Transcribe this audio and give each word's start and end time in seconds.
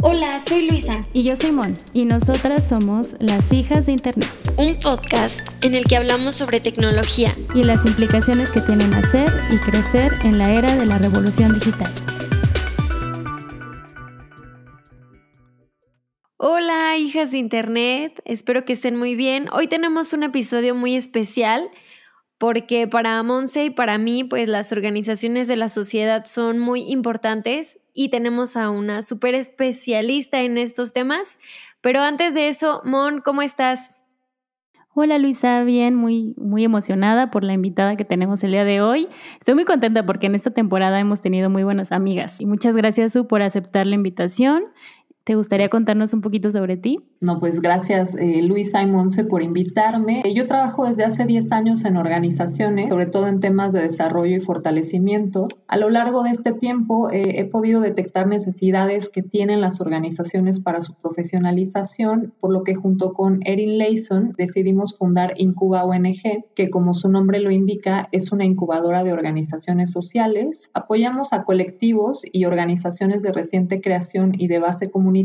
Hola, 0.00 0.40
soy 0.46 0.70
Luisa. 0.70 1.04
Y 1.12 1.24
yo 1.24 1.34
soy 1.34 1.50
Mon. 1.50 1.76
Y 1.92 2.04
nosotras 2.04 2.68
somos 2.68 3.16
las 3.18 3.52
hijas 3.52 3.86
de 3.86 3.92
Internet. 3.92 4.28
Un 4.56 4.78
podcast 4.78 5.40
en 5.60 5.74
el 5.74 5.86
que 5.86 5.96
hablamos 5.96 6.36
sobre 6.36 6.60
tecnología 6.60 7.34
y 7.52 7.64
las 7.64 7.84
implicaciones 7.84 8.52
que 8.52 8.60
tienen 8.60 8.94
hacer 8.94 9.28
y 9.50 9.58
crecer 9.58 10.12
en 10.22 10.38
la 10.38 10.52
era 10.52 10.76
de 10.76 10.86
la 10.86 10.98
revolución 10.98 11.52
digital. 11.52 11.90
Hola, 16.36 16.96
hijas 16.96 17.32
de 17.32 17.38
Internet. 17.38 18.22
Espero 18.24 18.64
que 18.64 18.74
estén 18.74 18.94
muy 18.94 19.16
bien. 19.16 19.48
Hoy 19.52 19.66
tenemos 19.66 20.12
un 20.12 20.22
episodio 20.22 20.76
muy 20.76 20.94
especial 20.94 21.72
porque 22.38 22.86
para 22.86 23.20
Monse 23.24 23.64
y 23.64 23.70
para 23.70 23.98
mí, 23.98 24.22
pues 24.22 24.48
las 24.48 24.70
organizaciones 24.70 25.48
de 25.48 25.56
la 25.56 25.68
sociedad 25.68 26.24
son 26.24 26.60
muy 26.60 26.82
importantes 26.82 27.80
y 27.98 28.10
tenemos 28.10 28.56
a 28.56 28.70
una 28.70 29.02
súper 29.02 29.34
especialista 29.34 30.40
en 30.42 30.56
estos 30.56 30.92
temas. 30.92 31.40
Pero 31.80 32.00
antes 32.00 32.32
de 32.32 32.46
eso, 32.46 32.80
Mon, 32.84 33.20
¿cómo 33.20 33.42
estás? 33.42 33.92
Hola 34.94 35.18
Luisa, 35.18 35.64
bien, 35.64 35.96
muy, 35.96 36.32
muy 36.36 36.62
emocionada 36.62 37.32
por 37.32 37.42
la 37.42 37.54
invitada 37.54 37.96
que 37.96 38.04
tenemos 38.04 38.44
el 38.44 38.52
día 38.52 38.64
de 38.64 38.80
hoy. 38.80 39.08
Estoy 39.40 39.54
muy 39.56 39.64
contenta 39.64 40.06
porque 40.06 40.26
en 40.26 40.36
esta 40.36 40.52
temporada 40.52 41.00
hemos 41.00 41.20
tenido 41.20 41.50
muy 41.50 41.64
buenas 41.64 41.90
amigas 41.90 42.40
y 42.40 42.46
muchas 42.46 42.76
gracias 42.76 43.14
Su 43.14 43.26
por 43.26 43.42
aceptar 43.42 43.84
la 43.88 43.96
invitación 43.96 44.62
¿Te 45.28 45.34
gustaría 45.34 45.68
contarnos 45.68 46.14
un 46.14 46.22
poquito 46.22 46.50
sobre 46.50 46.78
ti? 46.78 47.00
No, 47.20 47.38
pues 47.38 47.60
gracias 47.60 48.14
eh, 48.14 48.40
Luisa 48.42 48.80
y 48.80 48.86
Monse 48.86 49.24
por 49.24 49.42
invitarme. 49.42 50.22
Yo 50.34 50.46
trabajo 50.46 50.86
desde 50.86 51.04
hace 51.04 51.26
10 51.26 51.52
años 51.52 51.84
en 51.84 51.98
organizaciones, 51.98 52.88
sobre 52.88 53.04
todo 53.04 53.26
en 53.26 53.40
temas 53.40 53.74
de 53.74 53.82
desarrollo 53.82 54.36
y 54.36 54.40
fortalecimiento. 54.40 55.48
A 55.66 55.76
lo 55.76 55.90
largo 55.90 56.22
de 56.22 56.30
este 56.30 56.52
tiempo 56.52 57.10
eh, 57.10 57.40
he 57.40 57.44
podido 57.44 57.82
detectar 57.82 58.26
necesidades 58.26 59.10
que 59.10 59.22
tienen 59.22 59.60
las 59.60 59.82
organizaciones 59.82 60.60
para 60.60 60.80
su 60.80 60.94
profesionalización, 60.94 62.32
por 62.40 62.50
lo 62.50 62.64
que 62.64 62.74
junto 62.74 63.12
con 63.12 63.40
Erin 63.44 63.76
Layson 63.76 64.32
decidimos 64.38 64.96
fundar 64.96 65.34
Incuba 65.36 65.84
ONG, 65.84 66.46
que 66.54 66.70
como 66.70 66.94
su 66.94 67.10
nombre 67.10 67.40
lo 67.40 67.50
indica 67.50 68.08
es 68.12 68.32
una 68.32 68.46
incubadora 68.46 69.04
de 69.04 69.12
organizaciones 69.12 69.90
sociales. 69.90 70.70
Apoyamos 70.72 71.34
a 71.34 71.44
colectivos 71.44 72.22
y 72.32 72.46
organizaciones 72.46 73.22
de 73.22 73.32
reciente 73.32 73.82
creación 73.82 74.32
y 74.38 74.48
de 74.48 74.58
base 74.58 74.90
comunitaria 74.90 75.17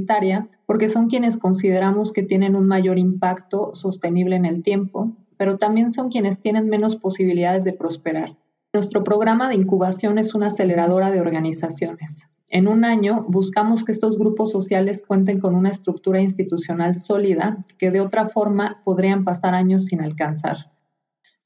porque 0.65 0.89
son 0.89 1.07
quienes 1.07 1.37
consideramos 1.37 2.11
que 2.11 2.23
tienen 2.23 2.55
un 2.55 2.67
mayor 2.67 2.97
impacto 2.97 3.73
sostenible 3.73 4.35
en 4.35 4.45
el 4.45 4.63
tiempo, 4.63 5.11
pero 5.37 5.57
también 5.57 5.91
son 5.91 6.09
quienes 6.09 6.41
tienen 6.41 6.69
menos 6.69 6.95
posibilidades 6.95 7.63
de 7.63 7.73
prosperar. 7.73 8.37
Nuestro 8.73 9.03
programa 9.03 9.49
de 9.49 9.55
incubación 9.55 10.17
es 10.17 10.33
una 10.33 10.47
aceleradora 10.47 11.11
de 11.11 11.21
organizaciones. 11.21 12.29
En 12.49 12.67
un 12.67 12.85
año 12.85 13.25
buscamos 13.27 13.83
que 13.83 13.91
estos 13.91 14.17
grupos 14.17 14.51
sociales 14.51 15.03
cuenten 15.07 15.39
con 15.39 15.55
una 15.55 15.69
estructura 15.69 16.21
institucional 16.21 16.95
sólida 16.95 17.57
que 17.77 17.91
de 17.91 17.99
otra 17.99 18.27
forma 18.27 18.81
podrían 18.83 19.23
pasar 19.23 19.55
años 19.55 19.85
sin 19.85 20.01
alcanzar. 20.01 20.71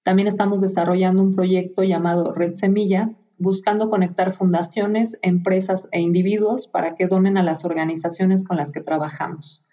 También 0.04 0.28
estamos 0.28 0.61
desarrollando 0.61 1.22
un 1.22 1.34
proyecto 1.34 1.84
llamado 1.84 2.34
Red 2.34 2.54
Semilla, 2.54 3.11
buscando 3.38 3.89
conectar 3.89 4.33
fundaciones, 4.33 5.17
empresas 5.21 5.88
e 5.91 6.02
individuos 6.02 6.67
para 6.67 6.95
que 6.95 7.07
donen 7.07 7.38
a 7.38 7.43
las 7.43 7.66
organizaciones 7.66 8.43
con 8.43 8.57
las 8.57 8.71
que 8.71 8.81
trabajamos. 8.81 9.66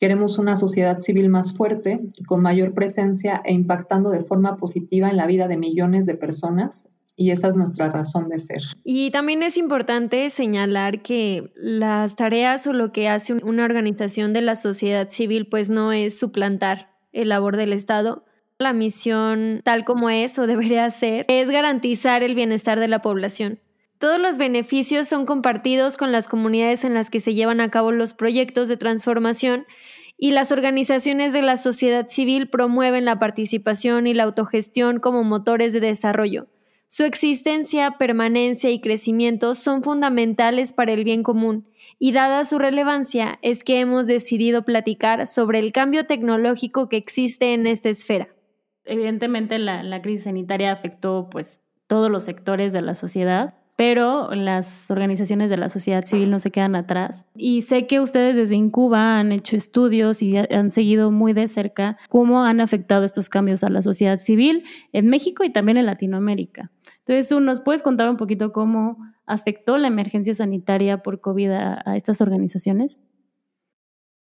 Queremos 0.00 0.38
una 0.38 0.56
sociedad 0.56 0.98
civil 0.98 1.28
más 1.28 1.52
fuerte, 1.52 2.00
con 2.26 2.42
mayor 2.42 2.74
presencia 2.74 3.40
e 3.44 3.52
impactando 3.52 4.10
de 4.10 4.22
forma 4.22 4.56
positiva 4.56 5.08
en 5.08 5.16
la 5.16 5.26
vida 5.26 5.48
de 5.48 5.56
millones 5.56 6.06
de 6.06 6.14
personas 6.14 6.88
y 7.16 7.30
esa 7.30 7.48
es 7.48 7.56
nuestra 7.56 7.90
razón 7.90 8.28
de 8.28 8.38
ser. 8.38 8.62
Y 8.82 9.10
también 9.12 9.42
es 9.42 9.56
importante 9.56 10.28
señalar 10.30 11.02
que 11.02 11.52
las 11.54 12.16
tareas 12.16 12.66
o 12.66 12.72
lo 12.72 12.92
que 12.92 13.08
hace 13.08 13.34
una 13.34 13.64
organización 13.64 14.32
de 14.32 14.42
la 14.42 14.56
sociedad 14.56 15.08
civil 15.08 15.46
pues 15.46 15.70
no 15.70 15.92
es 15.92 16.18
suplantar 16.18 16.90
el 17.12 17.28
labor 17.28 17.56
del 17.56 17.72
Estado, 17.72 18.24
la 18.58 18.72
misión, 18.72 19.62
tal 19.64 19.84
como 19.84 20.10
es 20.10 20.38
o 20.38 20.46
debería 20.46 20.88
ser, 20.90 21.24
es 21.28 21.50
garantizar 21.50 22.22
el 22.22 22.36
bienestar 22.36 22.78
de 22.78 22.86
la 22.86 23.02
población. 23.02 23.58
Todos 23.98 24.20
los 24.20 24.38
beneficios 24.38 25.08
son 25.08 25.26
compartidos 25.26 25.96
con 25.96 26.12
las 26.12 26.28
comunidades 26.28 26.84
en 26.84 26.94
las 26.94 27.10
que 27.10 27.20
se 27.20 27.34
llevan 27.34 27.60
a 27.60 27.70
cabo 27.70 27.90
los 27.90 28.14
proyectos 28.14 28.68
de 28.68 28.76
transformación 28.76 29.66
y 30.16 30.30
las 30.30 30.52
organizaciones 30.52 31.32
de 31.32 31.42
la 31.42 31.56
sociedad 31.56 32.06
civil 32.08 32.48
promueven 32.48 33.04
la 33.04 33.18
participación 33.18 34.06
y 34.06 34.14
la 34.14 34.22
autogestión 34.22 35.00
como 35.00 35.24
motores 35.24 35.72
de 35.72 35.80
desarrollo. 35.80 36.46
Su 36.88 37.02
existencia, 37.02 37.96
permanencia 37.98 38.70
y 38.70 38.80
crecimiento 38.80 39.56
son 39.56 39.82
fundamentales 39.82 40.72
para 40.72 40.92
el 40.92 41.02
bien 41.02 41.24
común, 41.24 41.66
y 41.98 42.12
dada 42.12 42.44
su 42.44 42.58
relevancia 42.58 43.40
es 43.42 43.64
que 43.64 43.80
hemos 43.80 44.06
decidido 44.06 44.64
platicar 44.64 45.26
sobre 45.26 45.58
el 45.58 45.72
cambio 45.72 46.06
tecnológico 46.06 46.88
que 46.88 46.96
existe 46.96 47.52
en 47.52 47.66
esta 47.66 47.88
esfera 47.88 48.28
evidentemente 48.84 49.58
la, 49.58 50.00
crisis 50.02 50.24
sanitaria 50.24 50.72
afectó 50.72 51.28
pues 51.30 51.60
todos 51.86 52.10
los 52.10 52.24
sectores 52.24 52.72
de 52.72 52.82
la 52.82 52.94
sociedad, 52.94 53.54
pero 53.76 54.34
las 54.34 54.90
organizaciones 54.90 55.50
de 55.50 55.56
la 55.56 55.68
sociedad 55.68 56.04
civil 56.04 56.30
no 56.30 56.38
se 56.38 56.50
quedan 56.50 56.76
atrás. 56.76 57.26
Y 57.34 57.62
sé 57.62 57.86
que 57.86 58.00
ustedes 58.00 58.36
desde 58.36 58.54
Incuba 58.54 59.18
han 59.18 59.32
hecho 59.32 59.56
estudios 59.56 60.22
y 60.22 60.36
han 60.36 60.70
seguido 60.70 61.10
muy 61.10 61.32
de 61.32 61.48
cerca 61.48 61.96
cómo 62.08 62.44
han 62.44 62.60
afectado 62.60 63.04
estos 63.04 63.28
cambios 63.28 63.64
a 63.64 63.70
la 63.70 63.82
sociedad 63.82 64.18
civil 64.18 64.64
en 64.92 65.08
México 65.08 65.44
y 65.44 65.50
también 65.50 65.76
en 65.76 65.86
Latinoamérica. 65.86 66.70
Entonces, 67.00 67.36
¿nos 67.40 67.60
puedes 67.60 67.82
contar 67.82 68.08
un 68.08 68.16
poquito 68.16 68.52
cómo 68.52 68.96
afectó 69.26 69.76
la 69.76 69.88
emergencia 69.88 70.34
sanitaria 70.34 71.02
por 71.02 71.20
COVID 71.20 71.50
a 71.50 71.96
estas 71.96 72.20
organizaciones? 72.20 73.00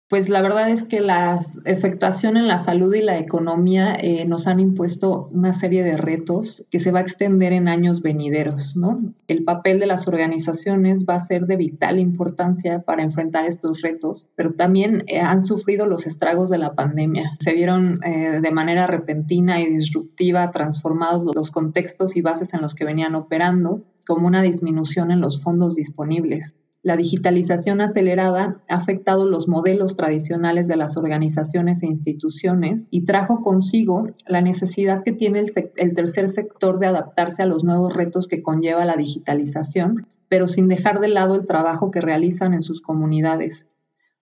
Pues 0.09 0.27
la 0.27 0.41
verdad 0.41 0.71
es 0.71 0.85
que 0.85 1.01
la 1.01 1.39
afectación 1.67 2.35
en 2.35 2.47
la 2.47 2.57
salud 2.57 2.91
y 2.95 3.01
la 3.03 3.19
economía 3.19 3.93
eh, 3.93 4.25
nos 4.25 4.47
han 4.47 4.59
impuesto 4.59 5.29
una 5.31 5.53
serie 5.53 5.83
de 5.83 5.97
retos 5.97 6.65
que 6.71 6.79
se 6.79 6.91
va 6.91 6.97
a 6.97 7.01
extender 7.03 7.53
en 7.53 7.67
años 7.67 8.01
venideros, 8.01 8.75
¿no? 8.75 9.03
El 9.27 9.43
papel 9.43 9.79
de 9.79 9.85
las 9.85 10.07
organizaciones 10.07 11.05
va 11.07 11.13
a 11.13 11.19
ser 11.19 11.45
de 11.45 11.57
vital 11.57 11.99
importancia 11.99 12.81
para 12.81 13.03
enfrentar 13.03 13.45
estos 13.45 13.83
retos, 13.83 14.27
pero 14.35 14.53
también 14.53 15.03
eh, 15.05 15.19
han 15.19 15.41
sufrido 15.45 15.85
los 15.85 16.07
estragos 16.07 16.49
de 16.49 16.57
la 16.57 16.73
pandemia. 16.73 17.37
Se 17.39 17.53
vieron 17.53 17.99
eh, 18.03 18.39
de 18.41 18.51
manera 18.51 18.87
repentina 18.87 19.61
y 19.61 19.69
disruptiva 19.69 20.49
transformados 20.49 21.23
los 21.35 21.51
contextos 21.51 22.17
y 22.17 22.21
bases 22.21 22.55
en 22.55 22.61
los 22.61 22.73
que 22.73 22.83
venían 22.83 23.13
operando, 23.13 23.83
como 24.07 24.25
una 24.25 24.41
disminución 24.41 25.11
en 25.11 25.21
los 25.21 25.39
fondos 25.39 25.75
disponibles 25.75 26.55
la 26.81 26.95
digitalización 26.95 27.81
acelerada 27.81 28.61
ha 28.69 28.75
afectado 28.75 29.25
los 29.25 29.49
modelos 29.49 29.97
tradicionales 29.97 30.67
de 30.67 30.77
las 30.77 30.95
organizaciones 30.95 31.83
e 31.83 31.87
instituciones 31.87 32.87
y 32.89 33.03
trajo 33.03 33.41
consigo 33.41 34.07
la 34.25 34.41
necesidad 34.41 35.03
que 35.03 35.11
tiene 35.11 35.43
el, 35.75 35.93
tercer 35.93 36.29
sector 36.29 36.79
de 36.79 36.87
adaptarse 36.87 37.43
a 37.43 37.45
los 37.45 37.65
nuevos 37.65 37.95
retos 37.95 38.29
que 38.29 38.41
conlleva 38.41 38.85
la 38.85 38.95
digitalización, 38.95 40.07
pero 40.29 40.47
sin 40.47 40.69
dejar 40.69 41.01
de 41.01 41.09
lado 41.09 41.35
el 41.35 41.45
trabajo 41.45 41.91
que 41.91 41.99
realizan 41.99 42.53
en 42.53 42.61
sus 42.61 42.81
comunidades. 42.81 43.67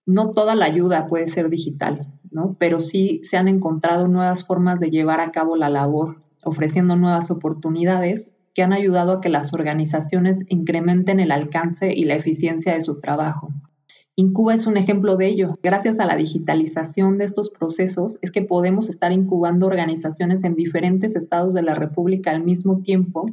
No 0.04 0.32
toda 0.32 0.56
la 0.56 0.64
ayuda 0.64 1.06
puede 1.06 1.28
ser 1.28 1.50
digital, 1.50 2.12
¿no? 2.32 2.56
pero 2.58 2.80
sí 2.80 3.20
se 3.22 3.36
han 3.36 3.46
encontrado 3.46 4.08
nuevas 4.08 4.44
formas 4.44 4.80
de 4.80 4.90
llevar 4.90 5.20
a 5.20 5.30
cabo 5.30 5.54
la 5.54 5.68
labor, 5.68 6.22
ofreciendo 6.42 6.96
nuevas 6.96 7.30
oportunidades 7.30 8.34
que 8.58 8.64
han 8.64 8.72
ayudado 8.72 9.12
a 9.12 9.20
que 9.20 9.28
las 9.28 9.54
organizaciones 9.54 10.44
incrementen 10.48 11.20
el 11.20 11.30
alcance 11.30 11.94
y 11.94 12.04
la 12.06 12.16
eficiencia 12.16 12.74
de 12.74 12.80
su 12.80 12.98
trabajo. 12.98 13.50
Incuba 14.16 14.52
es 14.52 14.66
un 14.66 14.76
ejemplo 14.76 15.16
de 15.16 15.28
ello. 15.28 15.56
Gracias 15.62 16.00
a 16.00 16.06
la 16.06 16.16
digitalización 16.16 17.18
de 17.18 17.24
estos 17.24 17.50
procesos 17.50 18.18
es 18.20 18.32
que 18.32 18.42
podemos 18.42 18.88
estar 18.88 19.12
incubando 19.12 19.68
organizaciones 19.68 20.42
en 20.42 20.56
diferentes 20.56 21.14
estados 21.14 21.54
de 21.54 21.62
la 21.62 21.76
República 21.76 22.32
al 22.32 22.42
mismo 22.42 22.82
tiempo. 22.82 23.30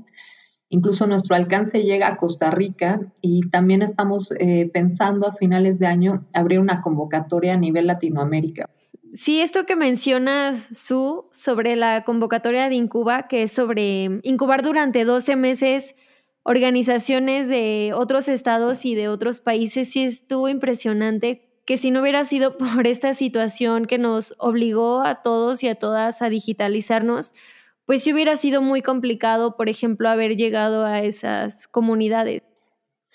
Incluso 0.69 1.07
nuestro 1.07 1.35
alcance 1.35 1.81
llega 1.81 2.07
a 2.07 2.17
Costa 2.17 2.51
Rica 2.51 3.01
y 3.19 3.49
también 3.49 3.81
estamos 3.81 4.31
eh, 4.37 4.69
pensando 4.71 5.27
a 5.27 5.33
finales 5.33 5.79
de 5.79 5.87
año 5.87 6.23
abrir 6.33 6.59
una 6.59 6.81
convocatoria 6.81 7.55
a 7.55 7.57
nivel 7.57 7.87
Latinoamérica. 7.87 8.69
Sí, 9.15 9.39
esto 9.39 9.65
que 9.65 9.77
mencionas, 9.77 10.67
Su, 10.77 11.27
sobre 11.31 11.77
la 11.77 12.03
convocatoria 12.03 12.67
de 12.67 12.75
Incuba, 12.75 13.27
que 13.29 13.43
es 13.43 13.51
sobre 13.53 14.19
incubar 14.23 14.61
durante 14.61 15.05
12 15.05 15.37
meses 15.37 15.95
organizaciones 16.43 17.47
de 17.47 17.93
otros 17.95 18.27
estados 18.27 18.85
y 18.85 18.93
de 18.93 19.07
otros 19.07 19.39
países, 19.39 19.89
sí 19.91 20.03
estuvo 20.03 20.49
impresionante 20.49 21.47
que 21.65 21.77
si 21.77 21.91
no 21.91 22.01
hubiera 22.01 22.25
sido 22.25 22.57
por 22.57 22.87
esta 22.87 23.13
situación 23.13 23.85
que 23.85 23.97
nos 23.97 24.35
obligó 24.37 25.01
a 25.01 25.21
todos 25.21 25.63
y 25.63 25.69
a 25.69 25.75
todas 25.75 26.21
a 26.21 26.29
digitalizarnos, 26.29 27.33
pues 27.85 28.03
sí 28.03 28.13
hubiera 28.13 28.35
sido 28.37 28.61
muy 28.61 28.81
complicado, 28.81 29.55
por 29.55 29.69
ejemplo, 29.69 30.09
haber 30.09 30.35
llegado 30.35 30.85
a 30.85 31.01
esas 31.03 31.67
comunidades. 31.69 32.44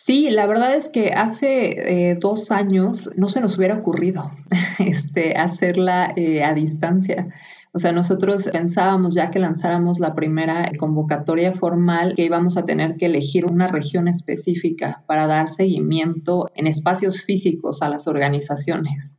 Sí, 0.03 0.31
la 0.31 0.47
verdad 0.47 0.77
es 0.77 0.89
que 0.89 1.13
hace 1.13 2.11
eh, 2.11 2.17
dos 2.19 2.51
años 2.51 3.11
no 3.17 3.29
se 3.29 3.43
nos 3.43 3.59
hubiera 3.59 3.77
ocurrido 3.77 4.31
este, 4.79 5.37
hacerla 5.37 6.15
eh, 6.17 6.43
a 6.43 6.55
distancia. 6.55 7.29
O 7.73 7.79
sea, 7.79 7.93
nosotros 7.93 8.49
pensábamos 8.51 9.15
ya 9.15 9.31
que 9.31 9.39
lanzáramos 9.39 10.01
la 10.01 10.15
primera 10.15 10.73
convocatoria 10.79 11.53
formal 11.53 12.15
que 12.17 12.25
íbamos 12.25 12.57
a 12.57 12.65
tener 12.65 12.97
que 12.97 13.07
elegir 13.07 13.45
una 13.45 13.67
región 13.67 14.09
específica 14.09 15.05
para 15.07 15.27
dar 15.27 15.51
seguimiento 15.51 16.49
en 16.55 16.67
espacios 16.67 17.23
físicos 17.23 17.83
a 17.83 17.91
las 17.91 18.09
organizaciones. 18.09 19.19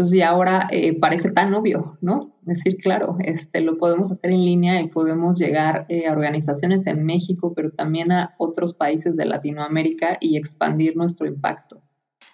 Entonces, 0.00 0.16
y 0.16 0.22
ahora 0.22 0.66
eh, 0.70 0.98
parece 0.98 1.30
tan 1.30 1.52
obvio, 1.52 1.98
¿no? 2.00 2.34
Es 2.46 2.56
decir, 2.56 2.78
claro, 2.78 3.18
este, 3.18 3.60
lo 3.60 3.76
podemos 3.76 4.10
hacer 4.10 4.30
en 4.30 4.46
línea 4.46 4.80
y 4.80 4.88
podemos 4.88 5.38
llegar 5.38 5.84
eh, 5.90 6.08
a 6.08 6.12
organizaciones 6.12 6.86
en 6.86 7.04
México, 7.04 7.52
pero 7.54 7.70
también 7.70 8.10
a 8.10 8.34
otros 8.38 8.72
países 8.72 9.14
de 9.14 9.26
Latinoamérica 9.26 10.16
y 10.18 10.38
expandir 10.38 10.96
nuestro 10.96 11.26
impacto. 11.26 11.82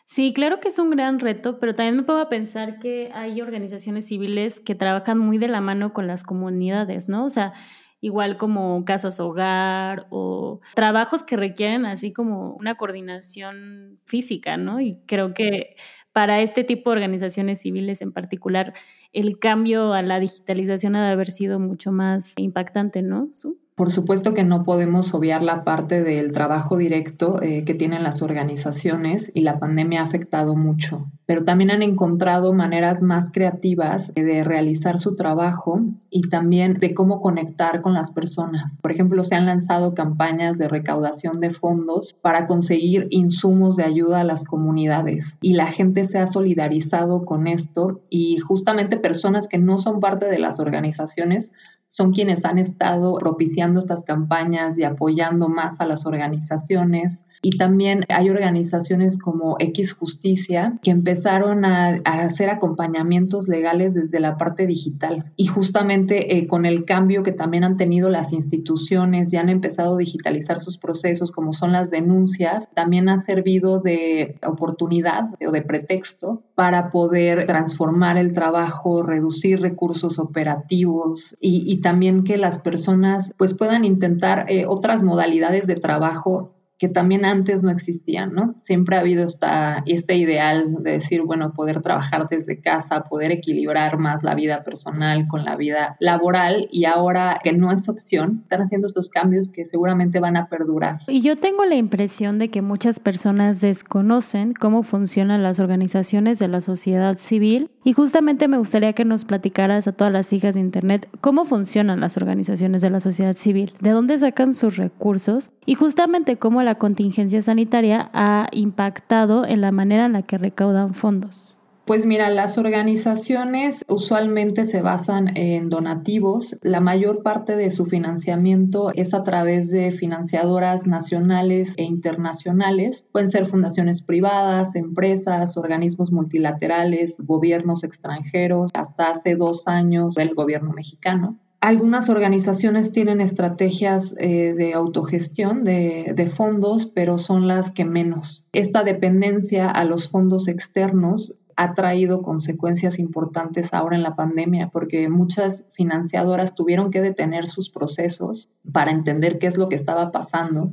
Sí, 0.05 0.33
claro 0.33 0.61
que 0.61 0.69
es 0.69 0.79
un 0.79 0.91
gran 0.91 1.19
reto, 1.19 1.59
pero 1.59 1.75
también 1.75 2.07
me 2.07 2.21
a 2.21 2.29
pensar 2.29 2.79
que 2.79 3.11
hay 3.13 3.41
organizaciones 3.41 4.07
civiles 4.07 4.61
que 4.61 4.77
trabajan 4.77 5.19
muy 5.19 5.39
de 5.39 5.49
la 5.49 5.61
mano 5.61 5.93
con 5.93 6.07
las 6.07 6.23
comunidades, 6.23 7.09
¿no? 7.09 7.25
O 7.25 7.31
sea, 7.31 7.53
igual 8.01 8.37
como 8.37 8.85
casas 8.85 9.19
hogar 9.19 10.07
o 10.11 10.61
trabajos 10.77 11.25
que 11.25 11.37
requieren 11.37 11.85
así 11.85 12.13
como 12.13 12.53
una 12.53 12.77
coordinación 12.77 13.99
física, 14.05 14.57
¿no? 14.57 14.81
Y 14.81 15.01
creo 15.07 15.35
que 15.35 15.75
para 16.17 16.41
este 16.41 16.65
tipo 16.65 16.89
de 16.89 16.97
organizaciones 16.97 17.61
civiles 17.61 18.01
en 18.01 18.11
particular, 18.11 18.73
el 19.13 19.39
cambio 19.39 19.93
a 19.93 20.03
la 20.03 20.21
digitalización 20.21 20.97
ha 20.97 21.07
de 21.07 21.13
haber 21.13 21.31
sido 21.31 21.59
mucho 21.59 21.93
más 21.93 22.35
impactante, 22.37 23.03
¿no? 23.03 23.31
Por 23.77 23.93
supuesto 23.93 24.33
que 24.33 24.43
no 24.43 24.65
podemos 24.65 25.13
obviar 25.13 25.43
la 25.43 25.63
parte 25.63 26.03
del 26.03 26.33
trabajo 26.33 26.79
directo 26.79 27.43
eh, 27.43 27.65
que 27.67 27.75
tienen 27.75 28.03
las 28.03 28.23
organizaciones 28.23 29.31
y 29.35 29.43
la 29.43 29.59
pandemia 29.59 30.01
ha 30.01 30.05
afectado 30.05 30.57
mucho, 30.57 31.11
pero 31.27 31.45
también 31.45 31.71
han 31.71 31.83
encontrado 31.83 32.55
maneras 32.55 33.03
más 33.03 33.31
creativas 33.31 34.15
de 34.15 34.43
realizar 34.45 34.99
su 34.99 35.15
trabajo 35.15 35.83
y 36.09 36.23
también 36.23 36.79
de 36.81 36.95
cómo 36.95 37.21
conectar 37.21 37.83
con 37.83 37.93
las 37.93 38.13
personas. 38.13 38.81
Por 38.81 38.93
ejemplo, 38.93 39.23
se 39.25 39.35
han 39.35 39.45
lanzado 39.45 39.93
campañas 39.93 40.57
de 40.57 40.69
recaudación 40.69 41.41
de 41.41 41.51
fondos 41.51 42.15
para 42.23 42.47
conseguir 42.47 43.09
insumos 43.11 43.77
de 43.77 43.85
ayuda 43.85 44.21
a 44.21 44.25
las 44.25 44.47
comunidades 44.47 45.37
y 45.43 45.53
la 45.53 45.67
gente 45.67 46.07
se 46.07 46.19
ha 46.19 46.27
solidarizado 46.27 47.27
con 47.27 47.47
esto 47.47 48.01
y 48.09 48.39
justamente 48.39 48.97
personas 49.07 49.47
que 49.47 49.57
no 49.57 49.79
son 49.79 50.01
parte 50.01 50.27
de 50.27 50.41
las 50.41 50.59
organizaciones 50.59 51.53
son 51.87 52.13
quienes 52.13 52.45
han 52.45 52.59
estado 52.59 53.17
propiciando 53.19 53.79
estas 53.79 54.05
campañas 54.05 54.81
y 54.81 54.83
apoyando 54.83 55.49
más 55.49 55.81
a 55.81 55.87
las 55.87 56.07
organizaciones. 56.07 57.25
Y 57.47 57.59
también 57.59 58.05
hay 58.09 58.29
organizaciones 58.29 59.21
como 59.23 59.55
X 59.61 59.93
Justicia 59.93 60.81
que 60.83 60.91
empezaron 60.91 61.65
a, 61.65 62.01
hacer 62.05 62.51
acompañamientos 62.51 63.47
legales 63.47 63.95
desde 63.95 64.19
la 64.19 64.37
parte 64.37 64.67
digital. 64.67 65.33
Y 65.37 65.47
justamente 65.47 66.37
eh, 66.37 66.49
con 66.49 66.67
el 66.67 66.85
cambio 66.85 67.23
que 67.23 67.31
también 67.31 67.63
han 67.63 67.77
tenido 67.77 68.09
las 68.09 68.33
instituciones 68.33 69.33
y 69.33 69.37
han 69.37 69.49
empezado 69.49 69.95
a 69.95 69.99
digitalizar 69.99 70.61
sus 70.61 70.77
procesos, 70.77 71.31
como 71.31 71.53
son 71.53 71.71
las 71.71 71.93
denuncias, 71.93 72.69
también 72.75 73.09
ha 73.09 73.19
servido 73.19 73.79
de 73.79 74.41
oportunidad 74.45 75.29
o 75.47 75.53
de 75.53 75.63
pretexto 75.63 76.43
para 76.57 76.91
poder 76.91 77.47
transformar 77.47 78.19
el 78.19 78.33
trabajo, 78.33 79.05
reducir 79.05 79.61
recursos 79.61 80.19
operativos 80.19 81.37
y, 81.41 81.77
también 81.81 82.25
que 82.25 82.39
las 82.39 82.59
personas 82.59 83.35
pues 83.39 83.55
puedan 83.55 83.85
intentar 83.85 84.51
eh, 84.51 84.65
otras 84.67 85.05
modalidades 85.05 85.69
de 85.69 85.77
trabajo 85.77 86.56
que 86.79 86.89
también 86.89 87.25
antes 87.25 87.63
no 87.63 87.71
existían, 87.71 88.35
¿no? 88.35 88.57
Siempre 88.63 88.97
ha 88.97 89.01
habido 89.01 89.25
esta, 89.25 89.83
este 89.87 90.17
ideal 90.17 90.83
de 90.83 90.93
decir, 90.93 91.23
bueno, 91.23 91.53
poder 91.55 91.83
trabajar 91.83 92.29
desde 92.29 92.61
casa, 92.61 93.05
poder 93.05 93.33
equilibrar 93.33 93.99
más 93.99 94.23
la 94.23 94.35
vida 94.35 94.63
personal 94.63 95.27
con 95.27 95.45
la 95.45 95.57
vida 95.57 95.97
laboral 96.01 96.69
y 96.71 96.85
ahora 96.85 97.41
que 97.43 97.53
no 97.53 97.73
es 97.73 97.89
opción, 97.89 98.41
están 98.43 98.63
haciendo 98.63 98.87
estos 98.87 99.09
cambios 99.09 99.51
que 99.51 99.65
seguramente 99.65 100.21
van 100.21 100.37
a 100.37 100.49
perdurar. 100.49 101.01
Y 101.09 101.23
yo 101.23 101.37
tengo 101.37 101.65
la 101.65 101.77
impresión 101.77 102.39
de 102.39 102.51
que 102.51 102.61
muchas 102.61 103.01
personas 103.01 103.61
desconocen 103.61 104.53
cómo 104.53 104.83
funcionan 104.83 105.43
las 105.43 105.61
organizaciones 105.61 106.39
de 106.39 106.49
la 106.49 106.61
sociedad 106.61 107.19
civil 107.19 107.71
y 107.87 107.93
justamente 107.93 108.49
me 108.49 108.59
gustaría 108.59 108.95
que 108.95 109.05
nos 109.05 109.25
platicaras 109.25 109.87
a 109.87 109.93
todas 109.93 110.13
las 110.13 110.33
hijas 110.33 110.57
de 110.57 110.61
Internet 110.61 111.09
cómo 111.21 111.45
funcionan 111.45 112.01
las 112.01 112.17
organizaciones 112.17 112.83
de 112.83 112.91
la 112.91 112.99
sociedad 112.99 113.37
civil, 113.37 113.75
de 113.79 113.91
dónde 113.91 114.19
sacan 114.19 114.55
sus 114.55 114.77
recursos 114.77 115.53
y 115.67 115.77
justamente 115.77 116.37
cómo 116.37 116.65
la 116.65 116.75
contingencia 116.75 117.41
sanitaria 117.43 118.11
ha 118.13 118.49
impactado 118.51 119.47
en 119.47 119.61
la 119.61 119.71
manera 119.71 120.07
en 120.07 120.15
la 120.15 120.23
que 120.23 120.37
recaudan 120.37 120.95
fondos? 120.95 121.46
Pues 121.87 122.05
mira, 122.05 122.31
las 122.31 122.59
organizaciones 122.59 123.85
usualmente 123.87 124.65
se 124.65 124.83
basan 124.83 125.37
en 125.37 125.69
donativos. 125.69 126.59
La 126.63 126.81
mayor 126.81 127.23
parte 127.23 127.55
de 127.55 127.71
su 127.71 127.87
financiamiento 127.87 128.91
es 128.93 129.15
a 129.15 129.23
través 129.23 129.71
de 129.71 129.93
financiadoras 129.93 130.89
nacionales 130.89 131.75
e 131.77 131.85
internacionales. 131.85 133.07
Pueden 133.13 133.29
ser 133.29 133.47
fundaciones 133.47 134.03
privadas, 134.03 134.75
empresas, 134.75 135.57
organismos 135.57 136.11
multilaterales, 136.11 137.25
gobiernos 137.25 137.85
extranjeros, 137.85 138.73
hasta 138.75 139.11
hace 139.11 139.37
dos 139.37 139.69
años 139.69 140.19
el 140.19 140.35
gobierno 140.35 140.73
mexicano. 140.73 141.39
Algunas 141.61 142.09
organizaciones 142.09 142.91
tienen 142.91 143.21
estrategias 143.21 144.17
eh, 144.19 144.55
de 144.57 144.75
autogestión 144.75 145.63
de, 145.63 146.13
de, 146.17 146.27
fondos, 146.27 146.87
pero 146.87 147.19
son 147.19 147.47
las 147.47 147.71
que 147.71 147.85
menos. 147.85 148.45
Esta 148.53 148.83
dependencia 148.83 149.71
a 149.71 149.85
los 149.85 150.11
fondos 150.11 150.49
externos 150.49 151.37
ha 151.57 151.75
traído 151.75 152.23
consecuencias 152.23 152.99
importantes 152.99 153.73
ahora 153.73 153.97
en 153.97 154.03
la 154.03 154.15
pandemia, 154.15 154.69
porque 154.69 155.09
muchas 155.09 155.67
financiadoras 155.73 156.55
tuvieron 156.55 156.91
que 156.91 157.01
detener 157.01 157.47
sus 157.47 157.71
procesos 157.71 158.51
para 158.73 158.91
entender 158.91 159.39
qué 159.39 159.47
es 159.47 159.57
lo 159.57 159.69
que 159.69 159.77
estaba 159.77 160.13
pasando 160.13 160.71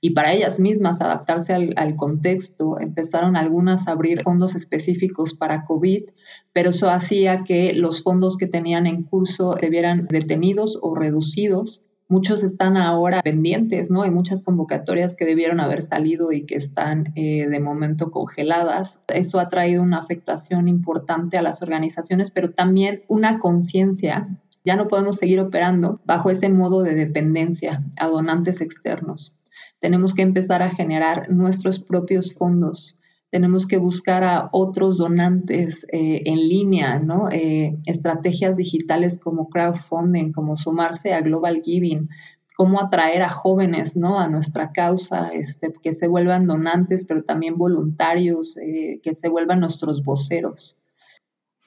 y 0.00 0.10
para 0.10 0.32
ellas 0.34 0.60
mismas 0.60 1.00
adaptarse 1.00 1.54
al, 1.54 1.96
contexto. 1.96 2.78
Empezaron 2.78 3.34
algunas 3.34 3.88
a 3.88 3.92
abrir 3.92 4.22
fondos 4.22 4.54
específicos 4.54 5.32
para 5.32 5.64
COVID, 5.64 6.04
pero 6.52 6.70
eso 6.70 6.90
hacía 6.90 7.44
que 7.44 7.72
los 7.72 8.02
fondos 8.02 8.36
que 8.36 8.46
tenían 8.46 8.86
en 8.86 9.04
curso 9.04 9.56
se 9.58 9.70
vieran 9.70 10.06
detenidos 10.08 10.78
o 10.82 10.94
reducidos. 10.94 11.85
Muchos 12.08 12.44
están 12.44 12.76
ahora 12.76 13.20
pendientes, 13.22 13.90
¿no? 13.90 14.02
Hay 14.02 14.10
muchas 14.10 14.42
convocatorias 14.42 15.16
que 15.16 15.24
debieron 15.24 15.60
haber 15.60 15.82
salido 15.82 16.32
y 16.32 16.46
que 16.46 16.54
están 16.54 17.12
eh, 17.16 17.48
de 17.48 17.60
momento 17.60 18.10
congeladas. 18.10 19.00
Eso 19.08 19.40
ha 19.40 19.48
traído 19.48 19.82
una 19.82 19.98
afectación 19.98 20.68
importante 20.68 21.36
a 21.36 21.42
las 21.42 21.62
organizaciones, 21.62 22.30
pero 22.30 22.50
también 22.50 23.02
una 23.08 23.40
conciencia 23.40 24.28
ya 24.64 24.76
no 24.76 24.88
podemos 24.88 25.16
seguir 25.16 25.40
operando 25.40 26.00
bajo 26.04 26.30
ese 26.30 26.48
modo 26.48 26.82
de 26.82 26.94
dependencia 26.94 27.82
a 27.96 28.08
donantes 28.08 28.60
externos 28.60 29.36
tenemos 29.80 30.14
que 30.14 30.22
empezar 30.22 30.62
a 30.62 30.70
generar 30.70 31.30
nuestros 31.30 31.78
propios 31.78 32.34
fondos. 32.34 32.98
Tenemos 33.30 33.66
que 33.66 33.76
buscar 33.76 34.24
a 34.24 34.48
otros 34.52 34.98
donantes 34.98 35.84
eh, 35.92 36.22
en 36.24 36.48
línea, 36.48 36.98
¿no? 36.98 37.28
Eh, 37.30 37.76
estrategias 37.86 38.56
digitales 38.56 39.18
como 39.18 39.48
crowdfunding, 39.48 40.32
como 40.32 40.56
sumarse 40.56 41.12
a 41.12 41.20
Global 41.20 41.60
Giving, 41.62 42.08
cómo 42.56 42.80
atraer 42.80 43.22
a 43.22 43.28
jóvenes 43.28 43.96
¿no? 43.96 44.18
a 44.18 44.28
nuestra 44.28 44.72
causa, 44.72 45.28
este, 45.28 45.72
que 45.82 45.92
se 45.92 46.08
vuelvan 46.08 46.46
donantes, 46.46 47.04
pero 47.04 47.22
también 47.22 47.58
voluntarios, 47.58 48.56
eh, 48.56 48.98
que 49.02 49.14
se 49.14 49.28
vuelvan 49.28 49.60
nuestros 49.60 50.02
voceros. 50.02 50.78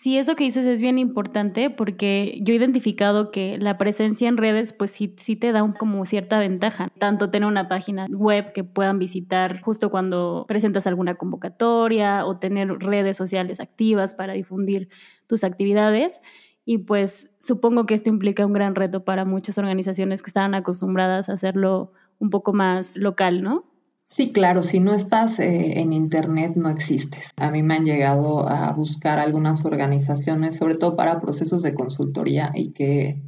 Sí, 0.02 0.18
eso 0.18 0.38
que 0.38 0.46
dices 0.46 0.66
es 0.66 0.80
bien 0.80 0.98
importante 0.98 1.70
porque 1.70 2.40
yo 2.42 2.54
he 2.54 2.56
identificado 2.56 3.32
que 3.32 3.58
la 3.58 3.78
presencia 3.78 4.30
en 4.30 4.38
redes 4.38 4.72
pues 4.72 4.92
sí, 4.92 5.14
sí 5.18 5.36
te 5.36 5.52
da 5.52 5.74
como 5.78 6.06
cierta 6.06 6.40
ventaja. 6.40 6.88
Tanto 6.98 7.30
tener 7.32 7.50
una 7.50 7.68
página 7.68 8.06
web 8.10 8.54
que 8.54 8.64
puedan 8.64 8.98
visitar 8.98 9.60
justo 9.60 9.92
cuando 9.92 10.46
presentas 10.48 10.88
alguna 10.88 11.16
convocatoria 11.16 12.26
o 12.26 12.40
tener 12.40 12.70
redes 12.80 13.18
sociales 13.18 13.60
activas 13.60 14.16
para 14.16 14.32
difundir 14.32 14.88
tus 15.28 15.44
actividades. 15.44 16.22
Y 16.64 16.78
pues 16.78 17.36
supongo 17.42 17.86
que 17.86 17.94
esto 17.94 18.10
implica 18.10 18.46
un 18.46 18.54
gran 18.54 18.76
reto 18.76 19.04
para 19.04 19.26
muchas 19.26 19.58
organizaciones 19.58 20.24
que 20.24 20.30
están 20.30 20.56
acostumbradas 20.56 21.28
a 21.28 21.34
hacerlo 21.34 21.92
un 22.20 22.30
poco 22.30 22.54
más 22.54 22.96
local, 22.96 23.42
¿no? 23.44 23.66
Sí, 24.10 24.34
claro, 24.34 24.64
si 24.64 24.80
no 24.80 24.96
estás 24.96 25.40
eh, 25.40 25.80
en 25.80 25.94
Internet 25.94 26.54
no 26.56 26.70
existes. 26.70 27.30
A 27.38 27.52
mí 27.52 27.62
me 27.62 27.76
han 27.76 27.86
llegado 27.86 28.50
a 28.50 28.72
buscar 28.72 29.20
algunas 29.20 29.66
organizaciones, 29.66 30.58
sobre 30.58 30.76
todo 30.76 30.96
para 30.96 31.22
procesos 31.22 31.62
de 31.62 31.76
consultoría 31.76 32.52
y 32.56 32.72
que 32.72 33.22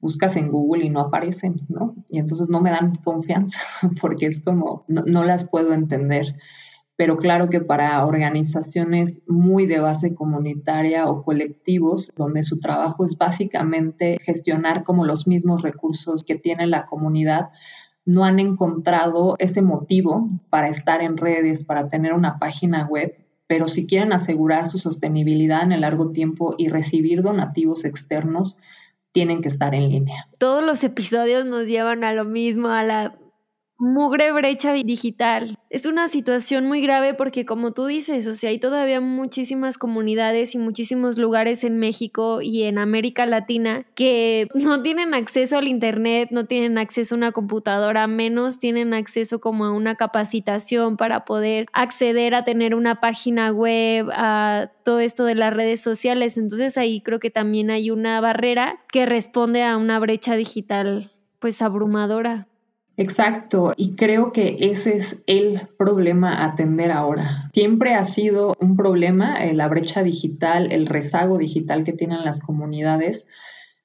buscas 0.00 0.34
en 0.34 0.50
Google 0.50 0.86
y 0.86 0.90
no 0.90 1.00
aparecen, 1.02 1.60
¿no? 1.68 1.94
Y 2.08 2.18
entonces 2.18 2.50
no 2.50 2.60
me 2.60 2.70
dan 2.70 2.96
confianza 2.96 3.60
porque 4.00 4.26
es 4.26 4.40
como, 4.42 4.84
no, 4.88 5.02
no 5.06 5.22
las 5.22 5.48
puedo 5.48 5.72
entender. 5.72 6.34
Pero 6.96 7.16
claro 7.16 7.48
que 7.48 7.60
para 7.60 8.04
organizaciones 8.04 9.22
muy 9.28 9.66
de 9.66 9.78
base 9.78 10.16
comunitaria 10.16 11.06
o 11.06 11.22
colectivos, 11.22 12.12
donde 12.16 12.42
su 12.42 12.58
trabajo 12.58 13.04
es 13.04 13.16
básicamente 13.16 14.18
gestionar 14.24 14.82
como 14.82 15.04
los 15.04 15.28
mismos 15.28 15.62
recursos 15.62 16.24
que 16.24 16.34
tiene 16.34 16.66
la 16.66 16.86
comunidad, 16.86 17.50
no 18.06 18.24
han 18.24 18.38
encontrado 18.38 19.36
ese 19.38 19.62
motivo 19.62 20.28
para 20.50 20.68
estar 20.68 21.00
en 21.00 21.16
redes, 21.16 21.64
para 21.64 21.88
tener 21.88 22.12
una 22.12 22.38
página 22.38 22.86
web, 22.86 23.16
pero 23.46 23.68
si 23.68 23.86
quieren 23.86 24.12
asegurar 24.12 24.66
su 24.66 24.78
sostenibilidad 24.78 25.62
en 25.62 25.72
el 25.72 25.82
largo 25.82 26.10
tiempo 26.10 26.54
y 26.58 26.68
recibir 26.68 27.22
donativos 27.22 27.84
externos, 27.84 28.58
tienen 29.12 29.42
que 29.42 29.48
estar 29.48 29.74
en 29.74 29.88
línea. 29.90 30.26
Todos 30.38 30.64
los 30.64 30.82
episodios 30.82 31.46
nos 31.46 31.66
llevan 31.66 32.04
a 32.04 32.12
lo 32.12 32.24
mismo, 32.24 32.68
a 32.68 32.82
la 32.82 33.16
mugre 33.78 34.32
brecha 34.32 34.72
digital. 34.72 35.58
Es 35.68 35.86
una 35.86 36.08
situación 36.08 36.66
muy 36.66 36.80
grave 36.80 37.14
porque 37.14 37.44
como 37.44 37.72
tú 37.72 37.86
dices, 37.86 38.26
o 38.28 38.34
sea, 38.34 38.50
hay 38.50 38.58
todavía 38.58 39.00
muchísimas 39.00 39.78
comunidades 39.78 40.54
y 40.54 40.58
muchísimos 40.58 41.18
lugares 41.18 41.64
en 41.64 41.78
México 41.78 42.40
y 42.40 42.62
en 42.62 42.78
América 42.78 43.26
Latina 43.26 43.84
que 43.94 44.48
no 44.54 44.82
tienen 44.82 45.14
acceso 45.14 45.58
al 45.58 45.68
internet, 45.68 46.28
no 46.30 46.46
tienen 46.46 46.78
acceso 46.78 47.14
a 47.14 47.18
una 47.18 47.32
computadora, 47.32 48.06
menos 48.06 48.58
tienen 48.58 48.94
acceso 48.94 49.40
como 49.40 49.64
a 49.64 49.72
una 49.72 49.96
capacitación 49.96 50.96
para 50.96 51.24
poder 51.24 51.66
acceder 51.72 52.34
a 52.34 52.44
tener 52.44 52.74
una 52.74 53.00
página 53.00 53.50
web, 53.50 54.08
a 54.12 54.70
todo 54.84 55.00
esto 55.00 55.24
de 55.24 55.34
las 55.34 55.52
redes 55.52 55.80
sociales. 55.80 56.36
Entonces 56.36 56.78
ahí 56.78 57.00
creo 57.00 57.18
que 57.18 57.30
también 57.30 57.70
hay 57.70 57.90
una 57.90 58.20
barrera 58.20 58.80
que 58.92 59.06
responde 59.06 59.64
a 59.64 59.76
una 59.76 59.98
brecha 59.98 60.36
digital 60.36 61.10
pues 61.40 61.60
abrumadora. 61.60 62.46
Exacto, 62.96 63.72
y 63.76 63.96
creo 63.96 64.30
que 64.30 64.56
ese 64.60 64.96
es 64.96 65.22
el 65.26 65.62
problema 65.76 66.34
a 66.34 66.46
atender 66.46 66.92
ahora. 66.92 67.50
Siempre 67.52 67.94
ha 67.94 68.04
sido 68.04 68.54
un 68.60 68.76
problema 68.76 69.44
eh, 69.44 69.52
la 69.52 69.66
brecha 69.66 70.04
digital, 70.04 70.70
el 70.70 70.86
rezago 70.86 71.36
digital 71.36 71.82
que 71.82 71.92
tienen 71.92 72.24
las 72.24 72.40
comunidades, 72.40 73.26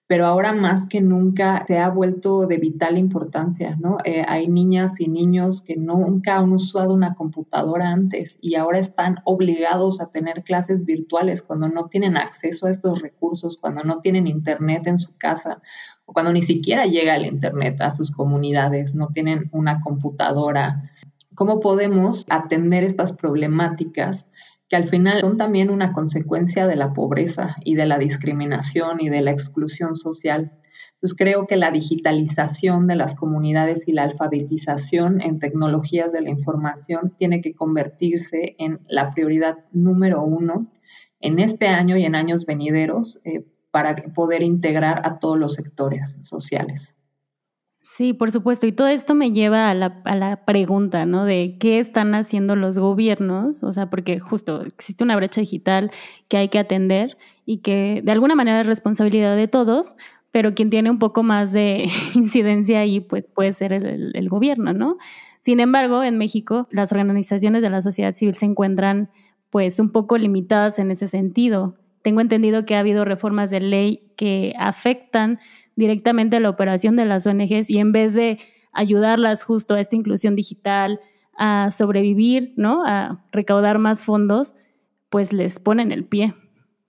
pero 0.06 0.25
ahora 0.25 0.54
más 0.54 0.88
que 0.88 1.01
nunca 1.01 1.63
se 1.68 1.78
ha 1.78 1.89
vuelto 1.89 2.48
de 2.48 2.58
vital 2.58 2.98
importancia, 2.98 3.78
¿no? 3.80 3.98
Eh, 4.06 4.25
hay 4.28 4.48
niñas 4.48 5.00
y 5.00 5.06
niños 5.06 5.62
que 5.62 5.75
nunca 5.75 6.38
han 6.38 6.51
usado 6.51 6.94
una 6.94 7.13
computadora 7.13 7.89
antes 7.89 8.38
y 8.42 8.56
ahora 8.56 8.80
están 8.80 9.20
obligados 9.24 10.01
a 10.01 10.12
tener 10.12 10.44
clases 10.44 10.86
virtuales 10.86 11.44
cuando 11.44 11.68
no 11.68 11.89
tienen 11.89 12.18
acceso 12.18 12.66
a 12.66 12.72
estos 12.72 13.01
recursos, 13.01 13.58
cuando 13.58 13.84
no 13.84 14.01
tienen 14.01 14.25
internet 14.25 14.88
en 14.88 14.98
su 14.98 15.16
casa 15.18 15.62
cuando 16.13 16.34
ni 16.34 16.42
siquiera 16.42 16.86
llega 16.86 17.16
el 17.16 17.25
Internet 17.25 17.82
a 17.82 17.92
sus 17.92 18.12
comunidades, 18.12 18.96
no 18.96 19.08
tienen 19.08 19.50
una 19.51 19.82
computadora. 19.82 20.92
¿Cómo 21.36 21.60
podemos 21.60 22.25
atender 22.30 22.84
estas 22.84 23.13
problemáticas 23.13 24.30
que 24.68 24.75
al 24.75 24.88
final 24.88 25.22
son 25.22 25.38
también 25.38 25.70
una 25.70 25.94
consecuencia 25.94 26.68
de 26.68 26.75
la 26.75 26.94
pobreza 26.94 27.56
y 27.63 27.75
de 27.75 27.86
la 27.86 27.98
discriminación 27.98 29.00
y 29.00 29.10
de 29.10 29.22
la 29.22 29.32
exclusión 29.32 29.96
social? 29.96 30.51
Entonces 30.96 31.18
creo 31.18 31.48
que 31.48 31.56
la 31.56 31.72
digitalización 31.72 32.86
de 32.88 32.96
las 32.96 33.16
comunidades 33.16 33.88
y 33.88 33.94
la 33.94 34.04
alfabetización 34.04 35.22
en 35.22 35.39
tecnologías 35.39 36.12
de 36.12 36.22
la 36.22 36.30
información 36.30 37.13
tiene 37.18 37.42
que 37.42 37.54
convertirse 37.54 38.56
en 38.58 38.82
la 38.89 39.12
prioridad 39.12 39.60
número 39.72 40.22
uno 40.24 40.68
en 41.22 41.39
este 41.39 41.68
año 41.68 41.98
y 41.98 42.04
en 42.04 42.16
años 42.16 42.46
venideros 42.46 43.22
eh, 43.24 43.46
para 43.71 43.95
poder 44.13 44.41
integrar 44.41 45.05
a 45.05 45.19
todos 45.19 45.38
los 45.38 45.53
sectores 45.53 46.19
sociales. 46.21 46.95
Sí, 47.91 48.13
por 48.13 48.31
supuesto. 48.31 48.67
Y 48.67 48.71
todo 48.71 48.88
esto 48.88 49.15
me 49.15 49.31
lleva 49.31 49.69
a 49.69 49.73
la, 49.73 50.01
a 50.05 50.15
la, 50.15 50.45
pregunta, 50.45 51.07
¿no? 51.07 51.25
De 51.25 51.57
qué 51.59 51.79
están 51.79 52.13
haciendo 52.13 52.55
los 52.55 52.77
gobiernos, 52.77 53.63
o 53.63 53.73
sea, 53.73 53.89
porque 53.89 54.19
justo 54.19 54.61
existe 54.61 55.03
una 55.03 55.15
brecha 55.15 55.41
digital 55.41 55.91
que 56.27 56.38
hay 56.38 56.49
que 56.49 56.59
atender 56.59 57.17
y 57.45 57.57
que 57.57 58.01
de 58.03 58.11
alguna 58.11 58.35
manera 58.35 58.61
es 58.61 58.67
responsabilidad 58.67 59.35
de 59.35 59.47
todos, 59.47 59.95
pero 60.31 60.53
quien 60.53 60.69
tiene 60.69 60.91
un 60.91 60.99
poco 60.99 61.23
más 61.23 61.51
de 61.51 61.89
incidencia 62.13 62.79
ahí, 62.79 62.99
pues 62.99 63.25
puede 63.25 63.53
ser 63.53 63.73
el, 63.73 64.11
el 64.13 64.29
gobierno, 64.29 64.71
¿no? 64.71 64.97
Sin 65.39 65.59
embargo, 65.59 66.03
en 66.03 66.19
México, 66.19 66.67
las 66.69 66.91
organizaciones 66.91 67.63
de 67.63 67.71
la 67.71 67.81
sociedad 67.81 68.13
civil 68.13 68.35
se 68.35 68.45
encuentran 68.45 69.09
pues 69.49 69.79
un 69.79 69.89
poco 69.89 70.15
limitadas 70.19 70.77
en 70.77 70.91
ese 70.91 71.07
sentido 71.07 71.75
tengo 72.01 72.22
entendido 72.22 72.65
que 72.65 72.75
ha 72.75 72.79
habido 72.79 73.06
reformas 73.06 73.50
de 73.50 73.62
ley 73.62 74.12
que 74.15 74.53
afectan 74.58 75.39
directamente 75.75 76.39
la 76.39 76.50
operación 76.50 76.96
de 76.96 77.06
las 77.06 77.25
ONGs 77.25 77.70
y 77.70 77.79
en 77.79 77.91
vez 77.91 78.13
de 78.13 78.39
ayudarlas 78.72 79.44
justo 79.44 79.75
a 79.75 79.79
esta 79.79 79.96
inclusión 79.96 80.36
digital, 80.36 81.00
a 81.38 81.72
sobrevivir, 81.72 82.53
¿no? 82.58 82.84
A 82.86 83.24
recaudar 83.32 83.79
más 83.79 84.03
fondos, 84.03 84.56
pues 85.10 85.34
les 85.34 85.60
ponen 85.60 85.91
el 85.91 86.06
pie. 86.06 86.36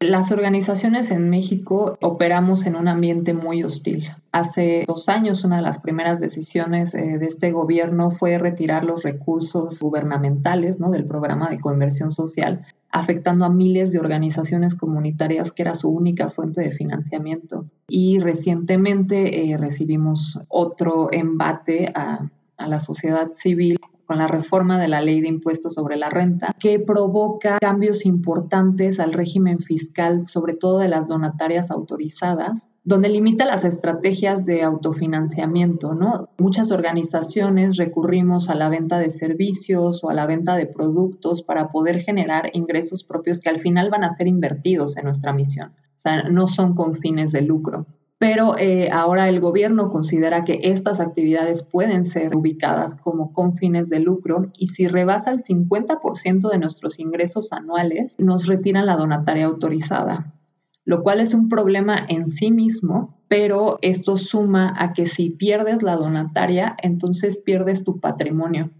Las 0.00 0.32
organizaciones 0.32 1.10
en 1.10 1.28
México 1.28 1.98
operamos 2.00 2.64
en 2.64 2.74
un 2.74 2.88
ambiente 2.88 3.34
muy 3.34 3.62
hostil. 3.62 4.08
Hace 4.32 4.84
dos 4.86 5.10
años 5.10 5.44
una 5.44 5.56
de 5.56 5.62
las 5.62 5.78
primeras 5.78 6.20
decisiones 6.20 6.94
eh, 6.94 7.18
de 7.18 7.26
este 7.26 7.52
gobierno 7.52 8.10
fue 8.10 8.38
retirar 8.38 8.84
los 8.84 9.02
recursos 9.02 9.78
gubernamentales 9.78 10.80
¿no? 10.80 10.90
del 10.90 11.04
programa 11.04 11.50
de 11.50 11.60
conversión 11.60 12.12
social, 12.12 12.64
afectando 12.92 13.44
a 13.44 13.50
miles 13.50 13.92
de 13.92 13.98
organizaciones 13.98 14.74
comunitarias 14.74 15.52
que 15.52 15.62
era 15.62 15.74
su 15.74 15.88
única 15.88 16.28
fuente 16.28 16.60
de 16.60 16.72
financiamiento. 16.72 17.66
Y 17.88 18.18
recientemente 18.18 19.50
eh, 19.50 19.56
recibimos 19.56 20.40
otro 20.48 21.08
embate 21.12 21.92
a, 21.94 22.28
a 22.56 22.68
la 22.68 22.80
sociedad 22.80 23.30
civil 23.32 23.78
con 24.10 24.18
la 24.18 24.26
reforma 24.26 24.80
de 24.80 24.88
la 24.88 25.00
ley 25.00 25.20
de 25.20 25.28
impuestos 25.28 25.74
sobre 25.74 25.96
la 25.96 26.10
renta, 26.10 26.52
que 26.58 26.80
provoca 26.80 27.60
cambios 27.60 28.04
importantes 28.04 28.98
al 28.98 29.12
régimen 29.12 29.60
fiscal, 29.60 30.24
sobre 30.24 30.54
todo 30.54 30.78
de 30.78 30.88
las 30.88 31.06
donatarias 31.06 31.70
autorizadas, 31.70 32.64
donde 32.82 33.08
limita 33.08 33.44
las 33.44 33.64
estrategias 33.64 34.46
de 34.46 34.62
autofinanciamiento, 34.62 35.94
¿no? 35.94 36.30
Muchas 36.38 36.70
organizaciones 36.70 37.76
recurrimos 37.76 38.48
a 38.48 38.54
la 38.54 38.68
venta 38.68 38.98
de 38.98 39.10
servicios 39.10 40.02
o 40.02 40.10
a 40.10 40.14
la 40.14 40.26
venta 40.26 40.56
de 40.56 40.66
productos 40.66 41.42
para 41.42 41.70
poder 41.70 42.00
generar 42.00 42.50
ingresos 42.54 43.04
propios 43.04 43.40
que 43.40 43.50
al 43.50 43.60
final 43.60 43.90
van 43.90 44.04
a 44.04 44.10
ser 44.10 44.26
invertidos 44.26 44.96
en 44.96 45.04
nuestra 45.04 45.32
misión. 45.32 45.70
O 45.70 46.00
sea, 46.00 46.22
no 46.30 46.48
son 46.48 46.74
con 46.74 46.96
fines 46.96 47.32
de 47.32 47.42
lucro 47.42 47.86
pero 48.20 48.58
eh, 48.58 48.90
ahora 48.92 49.30
el 49.30 49.40
gobierno 49.40 49.88
considera 49.88 50.44
que 50.44 50.60
estas 50.62 51.00
actividades 51.00 51.62
pueden 51.62 52.04
ser 52.04 52.36
ubicadas 52.36 53.00
como 53.00 53.32
con 53.32 53.56
fines 53.56 53.88
de 53.88 53.98
lucro 53.98 54.50
y 54.58 54.66
si 54.66 54.88
rebasa 54.88 55.30
el 55.30 55.38
50% 55.38 56.50
de 56.50 56.58
nuestros 56.58 56.98
ingresos 56.98 57.50
anuales, 57.54 58.16
nos 58.18 58.46
retiran 58.46 58.84
la 58.84 58.96
donataria 58.96 59.46
autorizada, 59.46 60.34
lo 60.84 61.02
cual 61.02 61.20
es 61.20 61.34
un 61.34 61.48
problema 61.48 62.04
en 62.08 62.26
sí 62.28 62.50
mismo, 62.50 63.20
pero 63.28 63.78
esto 63.82 64.16
suma 64.16 64.74
a 64.78 64.92
que 64.92 65.06
si 65.06 65.30
pierdes 65.30 65.82
la 65.82 65.96
donataria, 65.96 66.76
entonces 66.82 67.42
pierdes 67.42 67.84
tu 67.84 68.00
patrimonio. 68.00 68.70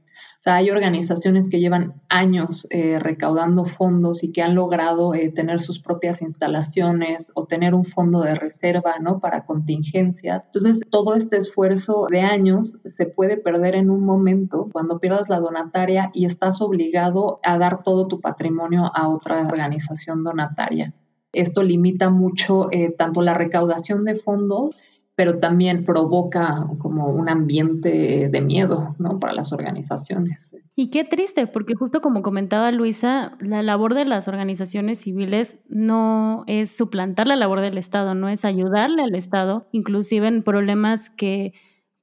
O 0.40 0.42
sea, 0.42 0.54
hay 0.54 0.70
organizaciones 0.70 1.50
que 1.50 1.60
llevan 1.60 2.00
años 2.08 2.66
eh, 2.70 2.98
recaudando 2.98 3.66
fondos 3.66 4.24
y 4.24 4.32
que 4.32 4.40
han 4.40 4.54
logrado 4.54 5.14
eh, 5.14 5.30
tener 5.30 5.60
sus 5.60 5.80
propias 5.80 6.22
instalaciones 6.22 7.30
o 7.34 7.44
tener 7.44 7.74
un 7.74 7.84
fondo 7.84 8.22
de 8.22 8.34
reserva, 8.34 8.94
¿no? 9.00 9.20
Para 9.20 9.44
contingencias. 9.44 10.46
Entonces, 10.46 10.80
todo 10.88 11.14
este 11.14 11.36
esfuerzo 11.36 12.06
de 12.10 12.22
años 12.22 12.80
se 12.86 13.04
puede 13.04 13.36
perder 13.36 13.74
en 13.74 13.90
un 13.90 14.02
momento 14.02 14.70
cuando 14.72 14.98
pierdas 14.98 15.28
la 15.28 15.40
donataria 15.40 16.10
y 16.14 16.24
estás 16.24 16.62
obligado 16.62 17.38
a 17.42 17.58
dar 17.58 17.82
todo 17.82 18.08
tu 18.08 18.22
patrimonio 18.22 18.90
a 18.94 19.10
otra 19.10 19.46
organización 19.46 20.24
donataria. 20.24 20.94
Esto 21.32 21.62
limita 21.62 22.10
mucho 22.10 22.68
eh, 22.72 22.94
tanto 22.96 23.22
la 23.22 23.34
recaudación 23.34 24.04
de 24.04 24.16
fondos 24.16 24.76
pero 25.20 25.38
también 25.38 25.84
provoca 25.84 26.66
como 26.78 27.08
un 27.08 27.28
ambiente 27.28 28.30
de 28.30 28.40
miedo 28.40 28.94
¿no? 28.98 29.18
para 29.18 29.34
las 29.34 29.52
organizaciones. 29.52 30.56
Y 30.74 30.88
qué 30.88 31.04
triste, 31.04 31.46
porque 31.46 31.74
justo 31.74 32.00
como 32.00 32.22
comentaba 32.22 32.72
Luisa, 32.72 33.36
la 33.38 33.62
labor 33.62 33.92
de 33.92 34.06
las 34.06 34.28
organizaciones 34.28 35.00
civiles 35.00 35.58
no 35.68 36.44
es 36.46 36.74
suplantar 36.74 37.28
la 37.28 37.36
labor 37.36 37.60
del 37.60 37.76
Estado, 37.76 38.14
no 38.14 38.30
es 38.30 38.46
ayudarle 38.46 39.02
al 39.02 39.14
Estado, 39.14 39.68
inclusive 39.72 40.26
en 40.26 40.42
problemas 40.42 41.10
que 41.10 41.52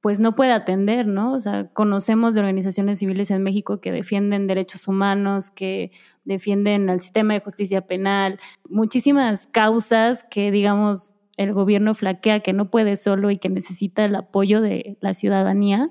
pues 0.08 0.20
no 0.20 0.34
puede 0.34 0.52
atender, 0.52 1.06
¿no? 1.06 1.34
O 1.34 1.38
sea, 1.38 1.68
conocemos 1.74 2.32
de 2.32 2.40
organizaciones 2.40 3.00
civiles 3.00 3.30
en 3.30 3.42
México 3.42 3.78
que 3.82 3.92
defienden 3.92 4.46
derechos 4.46 4.88
humanos, 4.88 5.50
que 5.50 5.92
defienden 6.24 6.88
al 6.88 7.02
sistema 7.02 7.34
de 7.34 7.40
justicia 7.40 7.82
penal, 7.82 8.40
muchísimas 8.70 9.46
causas 9.48 10.24
que, 10.24 10.50
digamos, 10.50 11.14
el 11.36 11.52
gobierno 11.52 11.94
flaquea 11.94 12.40
que 12.40 12.54
no 12.54 12.70
puede 12.70 12.96
solo 12.96 13.30
y 13.30 13.36
que 13.36 13.50
necesita 13.50 14.02
el 14.06 14.14
apoyo 14.14 14.62
de 14.62 14.96
la 15.02 15.12
ciudadanía 15.12 15.90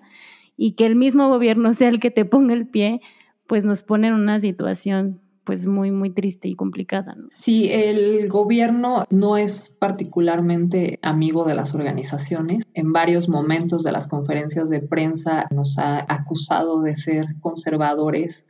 y 0.56 0.72
que 0.72 0.88
el 0.88 0.96
mismo 0.96 1.30
gobierno 1.30 1.72
sea 1.74 1.90
el 1.90 2.00
que 2.00 2.10
te 2.10 2.26
ponga 2.26 2.56
el 2.56 2.68
pie, 2.68 3.02
pues 3.46 3.66
nos 3.66 3.84
pone 3.84 4.08
en 4.08 4.16
una 4.16 4.40
situación 4.40 5.22
pues 5.48 5.66
muy, 5.66 5.92
muy 5.92 6.10
triste 6.10 6.50
y 6.50 6.56
complicada. 6.56 7.16
Sí, 7.30 7.70
el 7.72 8.28
gobierno 8.28 9.06
no 9.12 9.38
es 9.38 9.70
particularmente 9.70 11.00
amigo 11.02 11.46
de 11.46 11.56
las 11.56 11.74
organizaciones. 11.74 12.66
En 12.74 12.92
varios 12.92 13.30
momentos 13.30 13.82
de 13.84 13.94
las 13.94 14.10
conferencias 14.10 14.70
de 14.70 14.82
prensa 14.82 15.48
nos 15.50 15.78
ha 15.78 16.06
acusado 16.14 16.82
de 16.82 16.96
ser 16.96 17.28
conservadores 17.40 18.46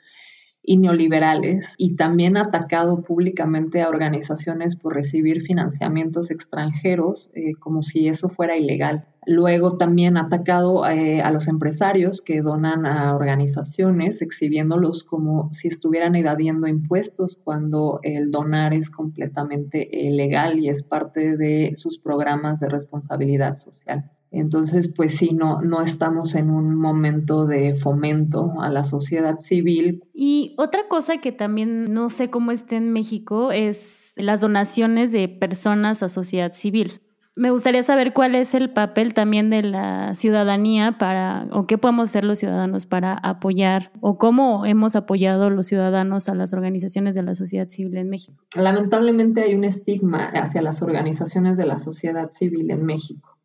y 0.69 0.75
neoliberales 0.75 1.65
y 1.77 1.95
también 1.95 2.35
ha 2.35 2.41
atacado 2.41 3.01
públicamente 3.01 3.81
a 3.81 3.87
organizaciones 3.87 4.75
por 4.75 4.95
recibir 4.95 5.41
financiamientos 5.41 6.29
extranjeros 6.29 7.31
eh, 7.35 7.53
como 7.57 7.81
si 7.81 8.09
eso 8.09 8.27
fuera 8.27 8.57
ilegal. 8.57 9.05
Luego 9.25 9.77
también 9.77 10.17
ha 10.17 10.23
atacado 10.23 10.85
eh, 10.85 11.21
a 11.21 11.31
los 11.31 11.47
empresarios 11.47 12.21
que 12.21 12.41
donan 12.41 12.85
a 12.85 13.15
organizaciones, 13.15 14.21
exhibiéndolos 14.21 15.05
como 15.05 15.53
si 15.53 15.69
estuvieran 15.69 16.15
evadiendo 16.15 16.67
impuestos 16.67 17.41
cuando 17.41 18.01
el 18.03 18.29
donar 18.29 18.73
es 18.73 18.89
completamente 18.89 19.89
legal 20.11 20.59
y 20.59 20.67
es 20.67 20.83
parte 20.83 21.37
de 21.37 21.73
sus 21.77 21.97
programas 21.97 22.59
de 22.59 22.67
responsabilidad 22.67 23.55
social. 23.55 24.11
Entonces, 24.31 24.93
pues 24.93 25.15
sí, 25.15 25.29
no, 25.33 25.61
no 25.61 25.81
estamos 25.81 26.35
en 26.35 26.49
un 26.49 26.75
momento 26.75 27.45
de 27.45 27.75
fomento 27.75 28.53
a 28.61 28.69
la 28.69 28.83
sociedad 28.83 29.37
civil. 29.37 30.03
Y 30.13 30.53
otra 30.57 30.87
cosa 30.89 31.17
que 31.17 31.31
también 31.31 31.93
no 31.93 32.09
sé 32.09 32.29
cómo 32.29 32.51
está 32.51 32.75
en 32.75 32.91
México 32.91 33.51
es 33.51 34.13
las 34.15 34.41
donaciones 34.41 35.11
de 35.11 35.29
personas 35.29 36.03
a 36.03 36.09
sociedad 36.09 36.53
civil. 36.53 37.01
Me 37.35 37.51
gustaría 37.51 37.83
saber 37.83 38.13
cuál 38.13 38.33
es 38.33 38.55
el 38.55 38.71
papel 38.71 39.13
también 39.13 39.51
de 39.51 39.61
la 39.61 40.15
ciudadanía 40.15 40.97
para, 40.97 41.47
o 41.51 41.67
qué 41.67 41.77
podemos 41.77 42.09
hacer 42.09 42.23
los 42.23 42.39
ciudadanos 42.39 42.87
para 42.87 43.13
apoyar, 43.13 43.91
o 44.01 44.17
cómo 44.17 44.65
hemos 44.65 44.95
apoyado 44.95 45.51
los 45.51 45.67
ciudadanos 45.67 46.29
a 46.29 46.33
las 46.33 46.51
organizaciones 46.53 47.13
de 47.13 47.21
la 47.21 47.35
sociedad 47.35 47.69
civil 47.69 47.95
en 47.97 48.09
México. 48.09 48.43
Lamentablemente 48.55 49.43
hay 49.43 49.53
un 49.53 49.65
estigma 49.65 50.31
hacia 50.33 50.63
las 50.63 50.81
organizaciones 50.81 51.57
de 51.57 51.67
la 51.67 51.77
sociedad 51.77 52.29
civil 52.29 52.71
en 52.71 52.83
México 52.83 53.36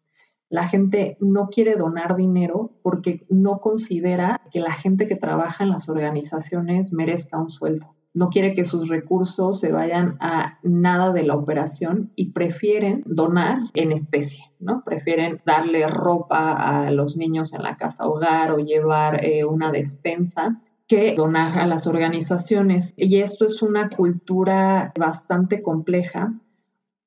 la 0.53 0.69
gente 0.69 1.17
no 1.19 1.49
quiere 1.49 1.77
donar 1.77 2.15
dinero 2.15 2.73
porque 2.83 3.25
no 3.31 3.61
considera 3.61 4.43
que 4.53 4.61
la 4.61 4.73
gente 4.73 5.09
que 5.09 5.17
trabaja 5.17 5.65
en 5.65 5.71
las 5.71 5.89
organizaciones 5.89 6.93
merezca 6.93 7.39
un 7.39 7.49
sueldo. 7.49 7.95
No 8.13 8.29
quiere 8.29 8.55
que 8.55 8.67
sus 8.67 8.91
recursos 8.91 9.59
se 9.59 9.73
vayan 9.73 10.19
a 10.21 10.59
nada 10.63 11.11
de 11.15 11.23
la 11.23 11.37
operación 11.37 12.13
y 12.17 12.33
prefieren 12.33 13.03
donar 13.07 13.61
en 13.73 13.93
especie, 13.93 14.45
¿no? 14.61 14.83
Prefieren 14.85 15.41
darle 15.47 15.89
ropa 15.89 16.53
a 16.53 16.91
los 16.91 17.17
niños 17.17 17.55
en 17.55 17.63
la 17.63 17.79
casa 17.79 18.07
hogar 18.07 18.53
o 18.53 18.59
llevar 18.59 19.25
eh, 19.25 19.47
una 19.47 19.73
despensa 19.73 20.61
que 20.87 21.15
donar 21.15 21.59
a 21.59 21.67
las 21.67 21.87
organizaciones. 21.87 22.93
Y 22.99 23.21
esto 23.21 23.47
es 23.47 23.63
una 23.63 23.89
cultura 23.89 24.93
bastante 24.99 25.63
compleja 25.63 26.35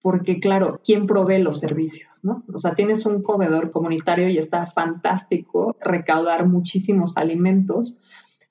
porque 0.05 0.39
claro, 0.39 0.81
¿quién 0.85 1.07
provee 1.07 1.41
los 1.41 1.59
servicios? 1.59 2.24
¿no? 2.24 2.43
O 2.53 2.59
sea, 2.59 2.75
tienes 2.75 3.07
un 3.07 3.24
comedor 3.24 3.71
comunitario 3.71 4.29
y 4.29 4.38
está 4.38 4.67
fantástico 4.67 5.75
recaudar 5.81 6.45
muchísimos 6.45 7.17
alimentos, 7.17 7.97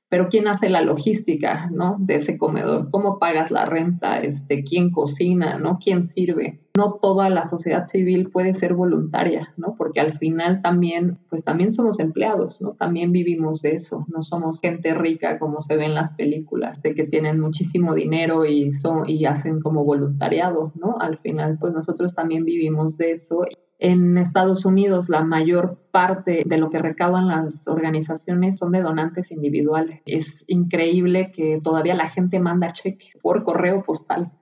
pero 0.08 0.28
¿quién 0.28 0.49
hace 0.49 0.68
la 0.68 0.80
logística 0.80 1.68
¿no? 1.73 1.96
de 1.99 2.16
ese 2.16 2.38
comedor? 2.38 2.88
¿Cómo 2.90 3.18
pagas 3.18 3.50
la 3.50 3.64
renta? 3.66 4.20
Este, 4.20 4.62
¿Quién 4.62 4.90
cocina? 4.90 5.58
¿no? 5.58 5.78
¿Quién 5.82 6.04
sirve? 6.04 6.61
no 6.76 6.94
toda 6.94 7.30
la 7.30 7.44
sociedad 7.44 7.84
civil 7.84 8.30
puede 8.30 8.52
ser 8.52 8.75
voluntaria, 8.75 9.54
¿no? 9.56 9.76
Porque 9.78 10.00
al 10.00 10.14
final 10.14 10.61
también, 10.61 11.18
pues 11.30 11.44
también 11.44 11.73
somos 11.73 12.00
empleados, 12.00 12.61
¿no? 12.61 12.73
También 12.73 13.12
vivimos 13.12 13.62
de 13.62 13.76
eso, 13.76 14.04
no 14.08 14.23
somos 14.23 14.61
gente 14.61 14.92
rica 14.92 15.38
como 15.38 15.62
se 15.62 15.76
ve 15.76 15.84
en 15.84 15.94
las 15.94 16.16
películas, 16.16 16.82
de 16.82 16.94
que 16.94 17.04
tienen 17.04 17.38
muchísimo 17.38 17.94
dinero 17.94 18.44
y, 18.44 18.73
son, 18.73 19.08
y 19.08 19.25
hacen 19.25 19.61
como 19.61 19.84
voluntariados, 19.84 20.75
¿no? 20.75 20.96
Al 20.99 21.18
final, 21.18 21.58
pues 21.61 21.73
nosotros 21.73 22.16
también 22.16 22.44
vivimos 22.44 22.99
de 22.99 23.12
eso. 23.12 23.44
En 23.87 24.17
Estados 24.17 24.64
Unidos, 24.64 25.11
la 25.11 25.23
mayor 25.25 25.79
parte 25.91 26.43
de 26.47 26.57
lo 26.57 26.71
que 26.71 26.79
recaudan 26.79 27.29
las 27.29 27.69
organizaciones 27.69 28.57
son 28.57 28.73
de 28.73 28.81
donantes 28.81 29.31
individuales. 29.31 30.00
Es 30.07 30.43
increíble 30.47 31.33
que 31.33 31.61
todavía 31.62 31.95
la 31.95 32.09
gente 32.09 32.41
manda 32.41 32.73
cheques 32.73 33.12
por 33.21 33.45
correo 33.45 33.83
postal 33.83 34.33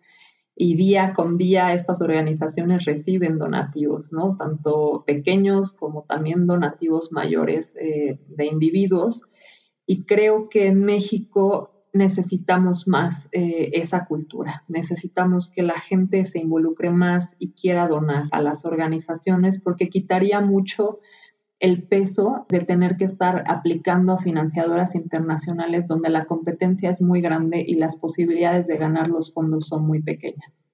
y 0.55 0.77
día 0.77 1.13
con 1.13 1.39
día 1.39 1.73
estas 1.73 2.01
organizaciones 2.03 2.85
reciben 2.85 3.37
donativos, 3.37 4.13
¿no? 4.13 4.37
Tanto 4.39 5.03
pequeños 5.09 5.73
como 5.73 6.05
también 6.05 6.47
donativos 6.47 7.11
mayores 7.11 7.75
eh, 7.81 8.21
de 8.29 8.47
individuos. 8.47 9.23
Y 9.89 10.05
creo 10.05 10.51
que 10.51 10.69
en 10.69 10.85
México 10.85 11.82
necesitamos 11.93 12.89
más 12.89 13.29
eh, 13.33 13.71
esa 13.75 14.07
cultura, 14.07 14.65
necesitamos 14.69 15.51
que 15.51 15.63
la 15.63 15.79
gente 15.79 16.25
se 16.25 16.39
involucre 16.39 16.91
más 16.91 17.37
y 17.39 17.53
quiera 17.53 17.87
donar 17.87 18.25
a 18.33 18.41
las 18.41 18.65
organizaciones 18.65 19.61
porque 19.63 19.89
quitaría 19.89 20.41
mucho 20.41 21.01
el 21.59 21.87
peso 21.87 22.47
de 22.49 22.61
tener 22.61 22.97
que 22.97 23.05
estar 23.05 23.45
aplicando 23.47 24.15
a 24.15 24.19
financiadoras 24.19 24.97
internacionales 24.97 25.87
donde 25.87 26.11
la 26.11 26.25
competencia 26.25 26.91
es 26.91 27.01
muy 27.01 27.21
grande 27.21 27.63
y 27.65 27.77
las 27.77 27.99
posibilidades 27.99 28.67
de 28.67 28.79
ganar 28.79 29.09
los 29.09 29.33
fondos 29.33 29.69
son 29.69 29.87
muy 29.87 30.03
pequeñas. 30.03 30.69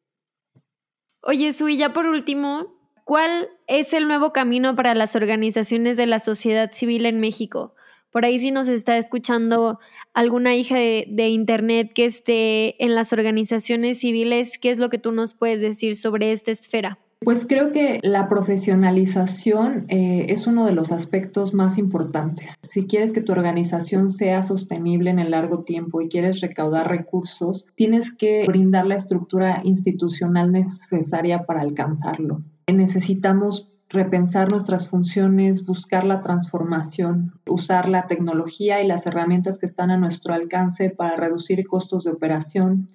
Oye, 1.21 1.53
Sui, 1.53 1.77
ya 1.77 1.93
por 1.93 2.07
último, 2.07 2.75
¿cuál 3.05 3.51
es 3.67 3.93
el 3.93 4.09
nuevo 4.09 4.33
camino 4.33 4.77
para 4.77 4.95
las 4.95 5.15
organizaciones 5.15 5.99
de 5.99 6.07
la 6.07 6.21
sociedad 6.21 6.71
civil 6.73 7.05
en 7.05 7.21
México? 7.21 7.75
Por 8.11 8.25
ahí 8.25 8.39
si 8.39 8.51
nos 8.51 8.69
está 8.69 8.97
escuchando 8.97 9.79
alguna 10.15 10.57
hija 10.57 10.77
de, 10.77 11.29
Internet 11.29 11.93
que 11.95 12.07
esté 12.07 12.83
en 12.83 12.95
las 12.95 13.13
organizaciones 13.13 13.99
civiles, 13.99 14.59
¿qué 14.59 14.71
es 14.71 14.79
lo 14.79 14.89
que 14.89 14.99
tú 14.99 15.13
nos 15.13 15.35
puedes 15.35 15.61
decir 15.61 15.95
sobre 15.95 16.33
esta 16.33 16.51
esfera? 16.51 16.99
Pues 17.21 17.47
creo 17.47 17.73
que 17.73 17.99
la 18.03 18.29
profesionalización 18.29 19.87
eh, 19.89 20.27
es 20.29 20.47
uno 20.47 20.67
de 20.67 20.73
los 20.73 20.93
aspectos 20.93 21.53
más 21.53 21.77
importantes. 21.77 22.55
Si 22.63 22.87
quieres 22.87 23.13
que 23.13 23.21
tu 23.21 23.33
organización 23.33 24.09
sea 24.11 24.43
sostenible 24.43 25.11
en 25.11 25.19
el 25.19 25.33
largo 25.33 25.61
tiempo 25.61 26.01
y 26.01 26.09
quieres 26.09 26.41
recaudar 26.41 26.89
recursos, 26.89 27.67
tienes 27.75 28.17
que 28.17 28.45
brindar 28.47 28.87
la 28.87 28.95
estructura 28.95 29.61
institucional 29.65 30.53
necesaria 30.53 31.45
para 31.45 31.61
alcanzarlo. 31.61 32.43
Necesitamos 32.73 33.69
repensar 33.89 34.51
nuestras 34.51 34.89
funciones, 34.89 35.65
buscar 35.65 36.05
la 36.05 36.21
transformación, 36.21 37.41
usar 37.47 37.89
la 37.89 38.07
tecnología 38.07 38.83
y 38.83 38.87
las 38.87 39.07
herramientas 39.07 39.59
que 39.59 39.67
están 39.67 39.91
a 39.91 39.97
nuestro 39.97 40.35
alcance 40.35 40.91
para 40.91 41.17
reducir 41.17 41.67
costos 41.67 42.05
de 42.05 42.11
operación, 42.11 42.91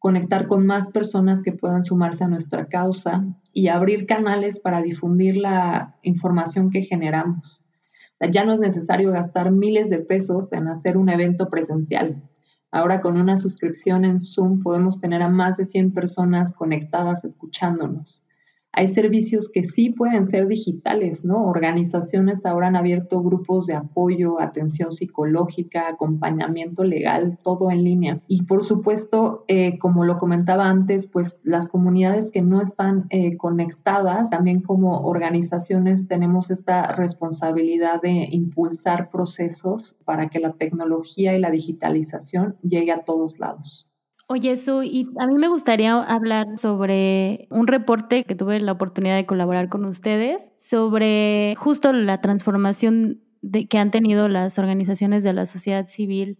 conectar 0.00 0.48
con 0.48 0.66
más 0.66 0.90
personas 0.90 1.44
que 1.44 1.52
puedan 1.52 1.84
sumarse 1.84 2.24
a 2.24 2.28
nuestra 2.28 2.66
causa 2.66 3.24
y 3.52 3.68
abrir 3.68 4.06
canales 4.06 4.58
para 4.58 4.82
difundir 4.82 5.36
la 5.36 5.96
información 6.02 6.70
que 6.70 6.82
generamos. 6.82 7.62
Ya 8.32 8.44
no 8.44 8.52
es 8.52 8.60
necesario 8.60 9.12
gastar 9.12 9.52
miles 9.52 9.90
de 9.90 9.98
pesos 9.98 10.52
en 10.52 10.68
hacer 10.68 10.96
un 10.96 11.08
evento 11.08 11.48
presencial. 11.48 12.22
Ahora 12.72 13.00
con 13.00 13.20
una 13.20 13.36
suscripción 13.36 14.04
en 14.04 14.18
Zoom 14.18 14.62
podemos 14.62 15.00
tener 15.00 15.22
a 15.22 15.28
más 15.28 15.56
de 15.56 15.66
100 15.66 15.92
personas 15.92 16.52
conectadas 16.52 17.24
escuchándonos. 17.24 18.24
Hay 18.74 18.88
servicios 18.88 19.50
que 19.52 19.64
sí 19.64 19.90
pueden 19.90 20.24
ser 20.24 20.46
digitales, 20.46 21.26
¿no? 21.26 21.44
Organizaciones 21.44 22.46
ahora 22.46 22.68
han 22.68 22.76
abierto 22.76 23.22
grupos 23.22 23.66
de 23.66 23.74
apoyo, 23.74 24.40
atención 24.40 24.92
psicológica, 24.92 25.88
acompañamiento 25.88 26.82
legal, 26.82 27.38
todo 27.44 27.70
en 27.70 27.84
línea. 27.84 28.20
Y 28.28 28.44
por 28.44 28.64
supuesto, 28.64 29.44
eh, 29.46 29.78
como 29.78 30.04
lo 30.04 30.16
comentaba 30.16 30.70
antes, 30.70 31.06
pues 31.06 31.42
las 31.44 31.68
comunidades 31.68 32.30
que 32.30 32.40
no 32.40 32.62
están 32.62 33.06
eh, 33.10 33.36
conectadas, 33.36 34.30
también 34.30 34.62
como 34.62 35.06
organizaciones 35.06 36.08
tenemos 36.08 36.50
esta 36.50 36.94
responsabilidad 36.94 38.00
de 38.00 38.28
impulsar 38.30 39.10
procesos 39.10 39.98
para 40.06 40.30
que 40.30 40.40
la 40.40 40.54
tecnología 40.54 41.36
y 41.36 41.40
la 41.40 41.50
digitalización 41.50 42.56
llegue 42.62 42.92
a 42.92 43.04
todos 43.04 43.38
lados. 43.38 43.91
Oye, 44.28 44.56
Su, 44.56 44.82
y 44.82 45.08
a 45.18 45.26
mí 45.26 45.34
me 45.34 45.48
gustaría 45.48 45.94
hablar 46.02 46.46
sobre 46.56 47.46
un 47.50 47.66
reporte 47.66 48.24
que 48.24 48.34
tuve 48.34 48.60
la 48.60 48.72
oportunidad 48.72 49.16
de 49.16 49.26
colaborar 49.26 49.68
con 49.68 49.84
ustedes, 49.84 50.52
sobre 50.56 51.54
justo 51.58 51.92
la 51.92 52.20
transformación 52.20 53.20
de, 53.42 53.66
que 53.66 53.78
han 53.78 53.90
tenido 53.90 54.28
las 54.28 54.58
organizaciones 54.58 55.22
de 55.22 55.32
la 55.34 55.44
sociedad 55.44 55.86
civil 55.86 56.38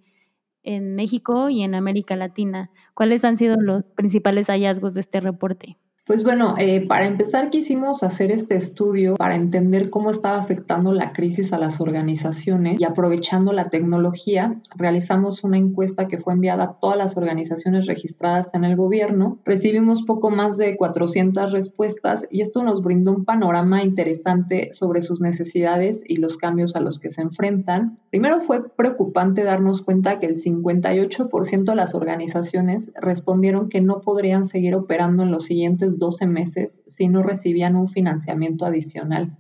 en 0.63 0.95
México 0.95 1.51
y 1.51 1.63
en 1.63 1.75
América 1.75 2.17
Latina. 2.17 2.71
¿Cuáles 2.95 3.25
han 3.25 3.37
sido 3.37 3.57
los 3.61 3.91
principales 3.91 4.47
hallazgos 4.49 4.95
de 4.95 5.01
este 5.01 5.21
reporte? 5.21 5.77
Pues 6.05 6.25
bueno, 6.25 6.57
eh, 6.59 6.85
para 6.89 7.07
empezar 7.07 7.51
quisimos 7.51 8.03
hacer 8.03 8.33
este 8.33 8.57
estudio 8.57 9.15
para 9.15 9.37
entender 9.37 9.89
cómo 9.89 10.11
estaba 10.11 10.41
afectando 10.41 10.93
la 10.93 11.13
crisis 11.13 11.53
a 11.53 11.59
las 11.59 11.81
organizaciones 11.81 12.81
y 12.81 12.83
aprovechando 12.83 13.53
la 13.53 13.71
tecnología, 13.71 14.61
realizamos 14.75 15.45
una 15.45 15.59
encuesta 15.59 16.09
que 16.09 16.19
fue 16.19 16.33
enviada 16.33 16.65
a 16.65 16.73
todas 16.81 16.99
las 16.99 17.17
organizaciones 17.17 17.87
registradas 17.87 18.53
en 18.55 18.65
el 18.65 18.75
gobierno. 18.75 19.39
Recibimos 19.45 20.03
poco 20.03 20.31
más 20.31 20.57
de 20.57 20.77
400 20.77 21.53
respuestas 21.53 22.27
y 22.33 22.41
esto 22.41 22.65
nos 22.65 22.83
brindó 22.83 23.13
un 23.13 23.25
panorama 23.25 23.85
interesante 23.85 24.73
sobre 24.73 25.03
sus 25.03 25.21
necesidades 25.21 26.03
y 26.05 26.17
los 26.17 26.37
cambios 26.37 26.75
a 26.75 26.81
los 26.81 26.99
que 26.99 27.13
se 27.13 27.23
enfrentan. 27.23 27.97
Primero 28.11 28.41
fue 28.41 28.69
preocupante 28.71 29.45
darnos 29.45 29.83
cuenta 29.83 30.19
que 30.19 30.27
el 30.27 30.35
58% 30.35 31.65
de 31.65 31.77
las 31.77 31.95
organizaciones 31.95 32.93
respondieron 33.01 33.69
que 33.69 33.81
no 33.81 34.01
podrían 34.01 34.45
seguir 34.45 34.75
operando 34.75 35.23
en 35.23 35.31
los 35.31 35.45
siguientes 35.45 35.93
12 36.03 36.27
meses 36.27 36.83
si 36.89 37.07
no 37.07 37.23
recibían 37.23 37.77
un 37.77 37.89
financiamiento 37.89 38.67
adicional. 38.67 39.39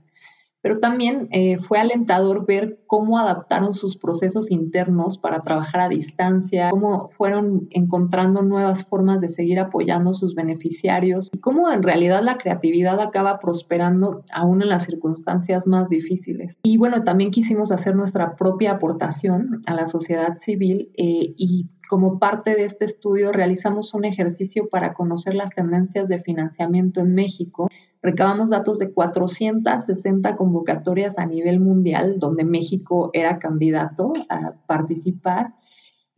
pero 0.65 0.79
también 0.79 1.27
eh, 1.33 1.59
fue 1.59 1.81
alentador 1.81 2.47
ver 2.47 2.79
cómo 2.87 3.19
adaptaron 3.19 3.73
sus 3.73 3.99
procesos 3.99 4.53
internos 4.53 5.19
para 5.19 5.43
trabajar 5.43 5.81
a 5.81 5.89
distancia, 5.89 6.71
cómo 6.71 7.09
fueron 7.09 7.67
encontrando 7.71 8.43
nuevas 8.43 8.85
formas 8.85 9.21
de 9.21 9.29
seguir 9.29 9.59
apoyando 9.59 10.11
a 10.11 10.15
sus 10.15 10.37
beneficiarios 10.37 11.31
y 11.33 11.39
cómo 11.39 11.69
en 11.73 11.83
realidad 11.83 12.23
la 12.23 12.39
creatividad 12.39 13.01
acaba 13.01 13.41
prosperando 13.41 14.25
aún 14.33 14.63
en 14.63 14.69
las 14.69 14.85
circunstancias 14.85 15.67
más 15.67 15.89
difíciles. 15.89 16.57
Y 16.63 16.77
bueno, 16.77 17.03
también 17.03 17.33
quisimos 17.33 17.73
hacer 17.73 17.97
nuestra 17.97 18.37
propia 18.37 18.71
aportación 18.71 19.63
a 19.67 19.75
la 19.75 19.87
sociedad 19.89 20.35
civil 20.35 20.93
eh, 20.97 21.35
y 21.37 21.67
como 21.89 22.19
parte 22.19 22.55
de 22.55 22.65
este 22.65 22.85
estudio 22.85 23.33
realizamos 23.33 23.95
un 23.95 24.05
ejercicio 24.05 24.69
para 24.69 24.95
conocer 24.95 25.35
las 25.35 25.51
tendencias 25.51 26.09
de 26.09 26.23
financiamiento 26.23 27.01
en 27.01 27.15
México. 27.15 27.69
Recabamos 28.03 28.51
datos 28.51 28.79
de 28.79 28.93
460 28.93 30.37
convocatorias 30.37 31.19
a 31.19 31.27
nivel 31.27 31.61
mundial 31.61 32.19
donde 32.19 32.45
México 32.45 33.11
era 33.13 33.39
candidato 33.39 34.13
a 34.29 34.53
participar 34.67 35.55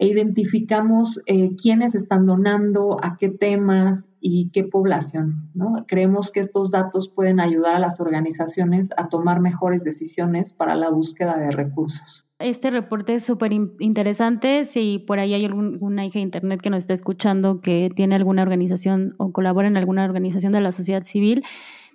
e 0.04 0.08
identificamos 0.08 1.18
eh, 1.24 1.48
quiénes 1.60 1.94
están 1.94 2.26
donando, 2.26 2.98
a 3.02 3.16
qué 3.16 3.30
temas 3.30 4.10
y 4.20 4.50
qué 4.50 4.62
población. 4.62 5.48
¿no? 5.54 5.86
Creemos 5.88 6.30
que 6.30 6.40
estos 6.40 6.70
datos 6.70 7.08
pueden 7.08 7.40
ayudar 7.40 7.76
a 7.76 7.78
las 7.78 8.00
organizaciones 8.00 8.90
a 8.98 9.08
tomar 9.08 9.40
mejores 9.40 9.82
decisiones 9.82 10.52
para 10.52 10.74
la 10.74 10.90
búsqueda 10.90 11.38
de 11.38 11.50
recursos. 11.52 12.26
Este 12.38 12.70
reporte 12.70 13.14
es 13.14 13.24
súper 13.24 13.52
interesante. 13.52 14.66
Si 14.66 14.98
por 14.98 15.20
ahí 15.20 15.32
hay 15.32 15.46
alguna 15.46 16.04
hija 16.04 16.18
de 16.18 16.24
Internet 16.24 16.60
que 16.60 16.68
nos 16.68 16.80
está 16.80 16.92
escuchando 16.92 17.62
que 17.62 17.90
tiene 17.96 18.14
alguna 18.14 18.42
organización 18.42 19.14
o 19.16 19.32
colabora 19.32 19.68
en 19.68 19.78
alguna 19.78 20.04
organización 20.04 20.52
de 20.52 20.60
la 20.60 20.72
sociedad 20.72 21.04
civil, 21.04 21.44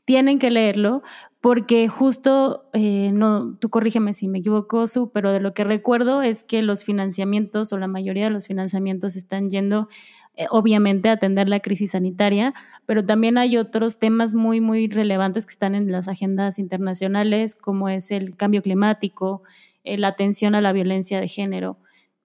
tienen 0.09 0.39
que 0.39 0.49
leerlo 0.49 1.03
porque 1.39 1.87
justo, 1.87 2.67
eh, 2.73 3.11
no, 3.13 3.55
tú 3.59 3.69
corrígeme 3.69 4.13
si 4.13 4.27
me 4.27 4.39
equivoco, 4.39 4.87
Su, 4.87 5.11
pero 5.11 5.31
de 5.31 5.39
lo 5.39 5.53
que 5.53 5.63
recuerdo 5.63 6.23
es 6.23 6.43
que 6.43 6.63
los 6.63 6.83
financiamientos 6.83 7.71
o 7.73 7.77
la 7.77 7.85
mayoría 7.85 8.23
de 8.23 8.31
los 8.31 8.47
financiamientos 8.47 9.15
están 9.15 9.51
yendo 9.51 9.87
eh, 10.35 10.47
obviamente 10.49 11.09
a 11.09 11.11
atender 11.11 11.47
la 11.47 11.59
crisis 11.59 11.91
sanitaria, 11.91 12.55
pero 12.87 13.05
también 13.05 13.37
hay 13.37 13.55
otros 13.57 13.99
temas 13.99 14.33
muy, 14.33 14.61
muy 14.61 14.87
relevantes 14.87 15.45
que 15.45 15.51
están 15.51 15.75
en 15.75 15.91
las 15.91 16.07
agendas 16.07 16.57
internacionales, 16.57 17.53
como 17.53 17.87
es 17.87 18.09
el 18.09 18.35
cambio 18.35 18.63
climático, 18.63 19.43
eh, 19.83 19.99
la 19.99 20.07
atención 20.07 20.55
a 20.55 20.61
la 20.61 20.73
violencia 20.73 21.21
de 21.21 21.27
género 21.27 21.77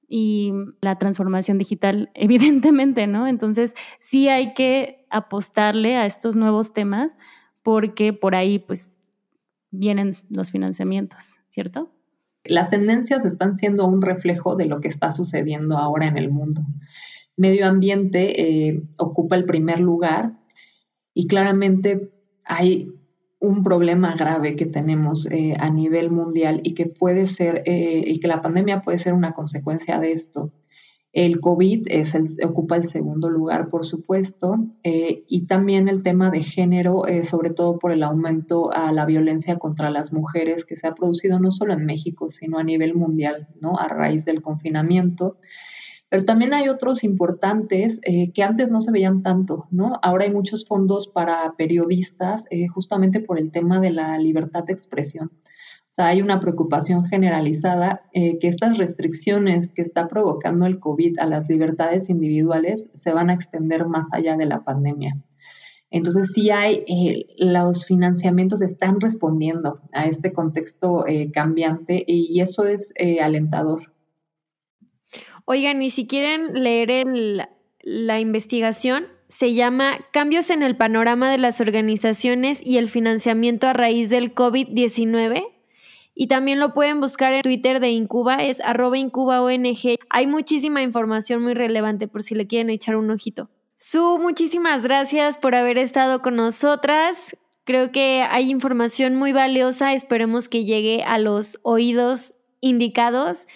y 0.09 0.55
la 0.81 0.97
transformación 0.97 1.59
digital, 1.59 2.11
evidentemente, 2.15 3.07
¿no? 3.07 3.27
Entonces, 3.27 3.75
sí 3.99 4.31
hay 4.31 4.55
que 4.55 5.05
apostarle 5.11 5.97
a 5.97 6.07
estos 6.07 6.35
nuevos 6.35 6.73
temas 6.73 7.19
porque 7.65 8.13
por 8.13 8.37
ahí, 8.37 8.61
pues, 8.61 9.01
vienen 9.73 10.19
los 10.31 10.53
financiamientos, 10.53 11.41
¿cierto? 11.49 11.91
Las 12.45 12.71
tendencias 12.71 13.25
están 13.25 13.57
siendo 13.57 13.87
un 13.87 14.03
reflejo 14.03 14.55
de 14.55 14.67
lo 14.67 14.81
que 14.81 14.89
está 14.89 15.11
sucediendo 15.11 15.79
ahora 15.79 16.07
en 16.07 16.19
el 16.19 16.31
mundo. 16.31 16.61
Medio 17.37 17.67
ambiente 17.67 18.69
eh, 18.69 18.83
ocupa 18.99 19.35
el 19.35 19.47
primer 19.47 19.81
lugar 19.81 20.35
y 21.15 21.27
claramente 21.27 22.13
hay 22.45 22.93
un 23.41 23.63
problema 23.63 24.15
grave 24.15 24.57
que 24.57 24.67
tenemos 24.67 25.27
eh, 25.31 25.57
a 25.59 25.71
nivel 25.71 26.11
mundial 26.11 26.61
y 26.65 26.75
que 26.75 26.87
puede 26.87 27.27
ser, 27.27 27.63
eh, 27.65 28.05
y 28.07 28.21
que 28.21 28.29
la 28.29 28.43
pandemia 28.43 28.83
puede 28.83 28.99
ser 28.99 29.15
una 29.15 29.33
consecuencia 29.33 29.99
de 29.99 30.13
esto. 30.13 30.53
El 31.15 31.41
COVID 31.41 31.87
ocupa 32.45 32.77
el 32.77 32.85
segundo 32.85 33.31
lugar, 33.31 33.71
por 33.71 33.87
supuesto, 33.87 34.57
eh, 34.83 35.25
y 35.29 35.47
también 35.47 35.89
el 35.89 36.03
tema 36.03 36.31
de 36.31 36.43
género, 36.43 37.05
sobre 37.23 37.51
todo 37.51 37.79
por 37.79 37.93
el 37.93 38.03
aumento 38.03 38.73
a 38.73 38.93
la 38.93 39.07
violencia 39.07 39.57
contra 39.59 39.91
las 39.91 40.13
mujeres 40.13 40.65
que 40.65 40.77
se 40.77 40.89
ha 40.89 40.95
producido 40.95 41.39
no 41.39 41.53
solo 41.53 41.73
en 41.73 41.87
México, 41.87 42.33
sino 42.33 42.59
a 42.59 42.65
nivel 42.65 42.97
mundial, 42.97 43.47
¿no? 43.61 43.79
A 43.79 43.87
raíz 43.87 44.25
del 44.25 44.43
confinamiento. 44.43 45.39
Pero 46.15 46.27
también 46.27 46.55
hay 46.55 46.69
otros 46.69 47.03
importantes 47.03 47.99
eh, 48.05 48.31
que 48.33 48.45
antes 48.45 48.71
no 48.71 48.81
se 48.81 48.93
veían 48.93 49.25
tanto, 49.25 49.67
¿no? 49.73 49.99
Ahora 50.01 50.25
hay 50.25 50.33
muchos 50.33 50.65
fondos 50.65 51.09
para 51.09 51.55
periodistas 51.59 52.45
eh, 52.51 52.69
justamente 52.69 53.19
por 53.19 53.37
el 53.37 53.51
tema 53.51 53.81
de 53.81 53.91
la 53.91 54.17
libertad 54.19 54.63
de 54.63 54.75
expresión. 54.75 55.33
Sea, 55.95 56.09
hay 56.09 56.23
una 56.23 56.41
preocupación 56.41 57.05
generalizada 57.05 58.03
eh, 58.13 58.41
que 58.41 58.49
estas 58.49 58.79
restricciones 58.79 59.73
que 59.73 59.83
está 59.83 60.09
provocando 60.09 60.67
el 60.67 60.81
COVID 60.81 61.21
a 61.21 61.27
las 61.27 61.49
libertades 61.49 62.11
individuales 62.11 62.91
se 62.95 63.13
van 63.13 63.31
a 63.31 63.35
extender 63.35 63.87
más 63.87 64.13
allá 64.13 64.37
de 64.37 64.47
la 64.47 64.65
pandemia. 64.65 65.17
Entonces, 65.93 66.33
sí 66.33 66.51
hay, 66.51 66.85
los 67.39 67.87
financiamientos 67.87 68.61
están 68.61 69.01
respondiendo 69.01 69.83
a 69.93 70.07
este 70.07 70.33
contexto 70.33 71.05
cambiante 71.33 72.03
y 72.05 72.41
eso 72.41 72.65
es 72.65 72.93
alentador. 73.23 73.93
Oigan, 75.45 75.81
y 75.81 75.91
si 75.91 76.09
quieren 76.09 76.65
leer 76.65 77.05
la 77.85 78.19
investigación, 78.19 79.05
se 79.29 79.55
llama 79.55 80.01
Cambios 80.13 80.51
en 80.51 80.65
el 80.65 80.77
panorama 80.77 81.31
de 81.31 81.39
las 81.39 81.61
organizaciones 81.61 82.59
y 82.61 82.79
el 82.79 82.89
financiamiento 82.89 83.69
a 83.69 83.73
raíz 83.75 84.11
del 84.11 84.35
COVID-19. 84.35 85.54
Y 86.15 86.29
también 86.29 86.61
lo 86.61 86.73
pueden 86.75 87.01
buscar 87.01 87.33
en 87.33 87.43
Twitter 87.43 87.81
de 87.81 87.91
Incuba, 87.91 88.37
es 88.37 88.61
arroba 88.61 88.97
IncubaONG. 88.99 89.99
Hay 90.11 90.27
muchísima 90.27 90.83
información 90.83 91.43
muy 91.43 91.55
relevante 91.55 92.07
por 92.07 92.23
si 92.23 92.35
le 92.35 92.47
quieren 92.47 92.71
echar 92.71 92.97
un 92.97 93.11
ojito. 93.11 93.51
Su, 93.77 94.19
muchísimas 94.21 94.83
gracias 94.83 95.37
por 95.39 95.55
haber 95.55 95.77
estado 95.77 96.23
con 96.23 96.37
nosotras. 96.37 97.37
Creo 97.65 97.91
que 97.91 98.23
hay 98.23 98.51
información 98.51 99.17
muy 99.17 99.33
valiosa. 99.33 99.93
Esperemos 99.93 100.49
que 100.49 100.65
llegue 100.65 101.03
a 101.03 101.19
los 101.19 101.59
oídos 101.63 102.39
indicados. 102.61 103.47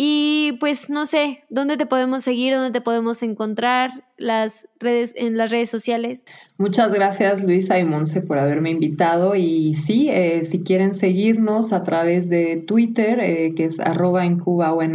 Y 0.00 0.52
pues 0.60 0.88
no 0.90 1.06
sé, 1.06 1.42
¿dónde 1.50 1.76
te 1.76 1.84
podemos 1.84 2.22
seguir? 2.22 2.54
¿Dónde 2.54 2.70
te 2.70 2.80
podemos 2.80 3.20
encontrar 3.24 4.04
las 4.16 4.68
redes, 4.78 5.12
en 5.16 5.36
las 5.36 5.50
redes 5.50 5.70
sociales? 5.70 6.24
Muchas 6.56 6.92
gracias 6.92 7.42
Luisa 7.42 7.80
y 7.80 7.84
Monse 7.84 8.20
por 8.20 8.38
haberme 8.38 8.70
invitado. 8.70 9.34
Y 9.34 9.74
sí, 9.74 10.08
eh, 10.08 10.44
si 10.44 10.62
quieren 10.62 10.94
seguirnos 10.94 11.72
a 11.72 11.82
través 11.82 12.28
de 12.28 12.58
Twitter, 12.58 13.18
eh, 13.18 13.54
que 13.56 13.64
es 13.64 13.80
arroba 13.80 14.24
incubaong, 14.24 14.94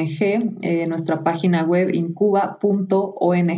eh, 0.61 0.85
nuestra 0.87 1.21
página 1.21 1.65
web 1.65 1.93
incuba.ong 1.93 3.51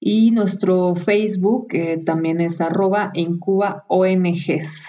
y 0.00 0.30
nuestro 0.32 0.96
Facebook 0.96 1.68
también 2.04 2.40
es 2.40 2.60
arroba 2.60 3.12
incubaongs. 3.14 4.88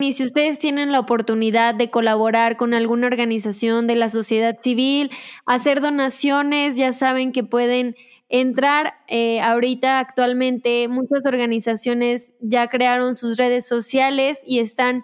Y 0.00 0.12
si 0.12 0.24
ustedes 0.24 0.58
tienen 0.58 0.92
la 0.92 1.00
oportunidad 1.00 1.74
de 1.74 1.90
colaborar 1.90 2.56
con 2.56 2.74
alguna 2.74 3.06
organización 3.06 3.86
de 3.86 3.96
la 3.96 4.08
sociedad 4.08 4.58
civil, 4.60 5.10
hacer 5.46 5.80
donaciones, 5.80 6.76
ya 6.76 6.92
saben 6.92 7.32
que 7.32 7.44
pueden 7.44 7.96
entrar. 8.30 8.94
Eh, 9.08 9.40
ahorita 9.40 9.98
actualmente 9.98 10.88
muchas 10.88 11.26
organizaciones 11.26 12.32
ya 12.40 12.68
crearon 12.68 13.14
sus 13.14 13.36
redes 13.36 13.66
sociales 13.66 14.40
y 14.46 14.60
están 14.60 15.02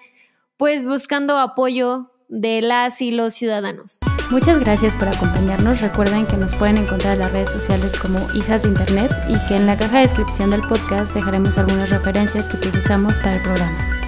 pues 0.56 0.86
buscando 0.86 1.36
apoyo 1.38 2.12
de 2.28 2.62
las 2.62 3.02
y 3.02 3.10
los 3.10 3.34
ciudadanos. 3.34 3.98
Muchas 4.30 4.58
gracias 4.58 4.94
por 4.94 5.08
acompañarnos. 5.08 5.80
Recuerden 5.80 6.26
que 6.26 6.36
nos 6.36 6.54
pueden 6.54 6.78
encontrar 6.78 7.14
en 7.14 7.20
las 7.20 7.32
redes 7.32 7.50
sociales 7.50 7.98
como 7.98 8.18
Hijas 8.34 8.62
de 8.62 8.70
Internet 8.70 9.12
y 9.28 9.48
que 9.48 9.54
en 9.54 9.66
la 9.66 9.76
caja 9.76 9.98
de 9.98 10.02
descripción 10.04 10.50
del 10.50 10.62
podcast 10.62 11.14
dejaremos 11.14 11.58
algunas 11.58 11.90
referencias 11.90 12.48
que 12.48 12.56
utilizamos 12.56 13.20
para 13.20 13.36
el 13.36 13.42
programa. 13.42 14.05